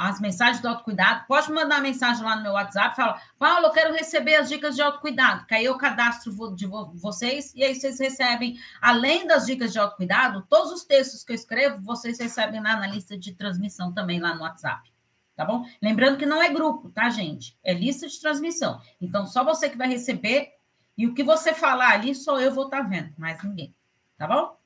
as 0.00 0.20
mensagens 0.20 0.60
do 0.60 0.68
autocuidado, 0.68 1.24
pode 1.26 1.50
mandar 1.52 1.80
mensagem 1.80 2.24
lá 2.24 2.36
no 2.36 2.42
meu 2.42 2.52
WhatsApp, 2.52 2.96
fala, 2.96 3.20
Paulo, 3.38 3.66
eu 3.66 3.70
quero 3.70 3.94
receber 3.94 4.36
as 4.36 4.48
dicas 4.48 4.74
de 4.74 4.82
autocuidado, 4.82 5.46
que 5.46 5.54
aí 5.54 5.64
eu 5.64 5.76
cadastro 5.76 6.32
de 6.54 6.66
vocês, 6.94 7.52
e 7.54 7.62
aí 7.62 7.74
vocês 7.74 7.98
recebem, 7.98 8.58
além 8.80 9.26
das 9.26 9.46
dicas 9.46 9.72
de 9.72 9.78
autocuidado, 9.78 10.46
todos 10.48 10.72
os 10.72 10.84
textos 10.84 11.24
que 11.24 11.32
eu 11.32 11.36
escrevo, 11.36 11.80
vocês 11.82 12.18
recebem 12.18 12.62
lá 12.62 12.76
na 12.76 12.86
lista 12.86 13.16
de 13.16 13.32
transmissão 13.32 13.92
também 13.92 14.20
lá 14.20 14.34
no 14.34 14.42
WhatsApp. 14.42 14.90
Tá 15.36 15.44
bom? 15.44 15.64
Lembrando 15.80 16.18
que 16.18 16.26
não 16.26 16.42
é 16.42 16.50
grupo, 16.50 16.90
tá, 16.90 17.08
gente? 17.08 17.58
É 17.64 17.72
lista 17.72 18.06
de 18.06 18.20
transmissão. 18.20 18.78
Então, 19.00 19.24
só 19.24 19.42
você 19.42 19.70
que 19.70 19.78
vai 19.78 19.88
receber 19.88 20.50
e 20.98 21.06
o 21.06 21.14
que 21.14 21.22
você 21.22 21.54
falar 21.54 21.92
ali, 21.92 22.14
só 22.14 22.38
eu 22.38 22.52
vou 22.52 22.66
estar 22.66 22.82
tá 22.82 22.88
vendo, 22.88 23.14
mais 23.16 23.42
ninguém. 23.42 23.74
Tá 24.18 24.26
bom? 24.26 24.59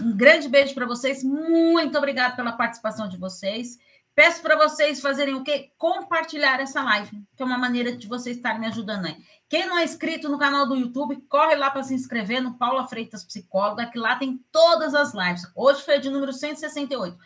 Um 0.00 0.16
grande 0.16 0.48
beijo 0.48 0.74
para 0.74 0.86
vocês. 0.86 1.22
Muito 1.22 1.96
obrigada 1.98 2.34
pela 2.34 2.52
participação 2.52 3.08
de 3.08 3.16
vocês. 3.16 3.78
Peço 4.14 4.42
para 4.42 4.56
vocês 4.56 5.00
fazerem 5.00 5.34
o 5.34 5.42
quê? 5.42 5.72
Compartilhar 5.78 6.60
essa 6.60 6.82
live, 6.82 7.24
que 7.34 7.42
é 7.42 7.46
uma 7.46 7.56
maneira 7.56 7.96
de 7.96 8.06
vocês 8.06 8.36
estarem 8.36 8.60
me 8.60 8.66
ajudando 8.66 9.06
aí. 9.06 9.16
Quem 9.48 9.66
não 9.66 9.78
é 9.78 9.84
inscrito 9.84 10.28
no 10.28 10.38
canal 10.38 10.66
do 10.66 10.76
YouTube, 10.76 11.16
corre 11.28 11.54
lá 11.56 11.70
para 11.70 11.82
se 11.82 11.94
inscrever 11.94 12.42
no 12.42 12.54
Paula 12.54 12.86
Freitas 12.86 13.24
Psicóloga, 13.24 13.86
que 13.86 13.98
lá 13.98 14.16
tem 14.16 14.38
todas 14.50 14.94
as 14.94 15.14
lives. 15.14 15.50
Hoje 15.54 15.82
foi 15.82 15.98
de 15.98 16.10
número 16.10 16.32
168. 16.32 17.16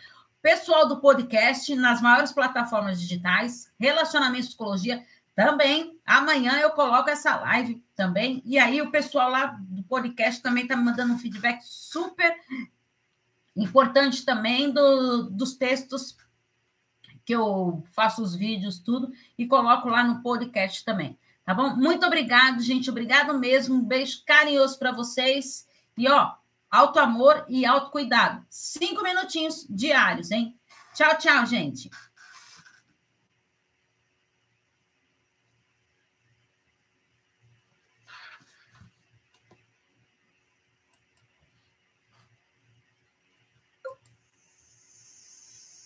Pessoal 0.40 0.86
do 0.86 1.00
podcast, 1.00 1.74
nas 1.74 2.00
maiores 2.00 2.30
plataformas 2.30 3.00
digitais, 3.00 3.72
Relacionamento 3.80 4.46
Psicologia, 4.46 5.04
também, 5.36 6.00
amanhã 6.06 6.58
eu 6.60 6.70
coloco 6.70 7.10
essa 7.10 7.36
live 7.36 7.84
também. 7.94 8.42
E 8.46 8.58
aí 8.58 8.80
o 8.80 8.90
pessoal 8.90 9.30
lá 9.30 9.46
do 9.60 9.82
podcast 9.82 10.42
também 10.42 10.62
está 10.62 10.74
me 10.74 10.82
mandando 10.82 11.12
um 11.12 11.18
feedback 11.18 11.60
super 11.62 12.34
importante 13.54 14.24
também 14.24 14.70
do, 14.70 15.24
dos 15.24 15.54
textos 15.54 16.16
que 17.22 17.34
eu 17.34 17.84
faço 17.92 18.22
os 18.22 18.34
vídeos, 18.34 18.78
tudo, 18.78 19.12
e 19.36 19.46
coloco 19.46 19.88
lá 19.88 20.02
no 20.02 20.22
podcast 20.22 20.82
também. 20.84 21.18
Tá 21.44 21.52
bom? 21.52 21.76
Muito 21.76 22.06
obrigado, 22.06 22.62
gente. 22.62 22.88
Obrigado 22.88 23.38
mesmo. 23.38 23.74
Um 23.74 23.84
beijo 23.84 24.24
carinhoso 24.24 24.78
para 24.78 24.90
vocês. 24.90 25.66
E 25.98 26.08
ó, 26.08 26.32
alto 26.70 26.98
amor 26.98 27.44
e 27.46 27.66
alto 27.66 27.90
cuidado. 27.90 28.42
Cinco 28.48 29.02
minutinhos 29.02 29.66
diários, 29.68 30.30
hein? 30.30 30.58
Tchau, 30.94 31.18
tchau, 31.18 31.44
gente. 31.44 31.90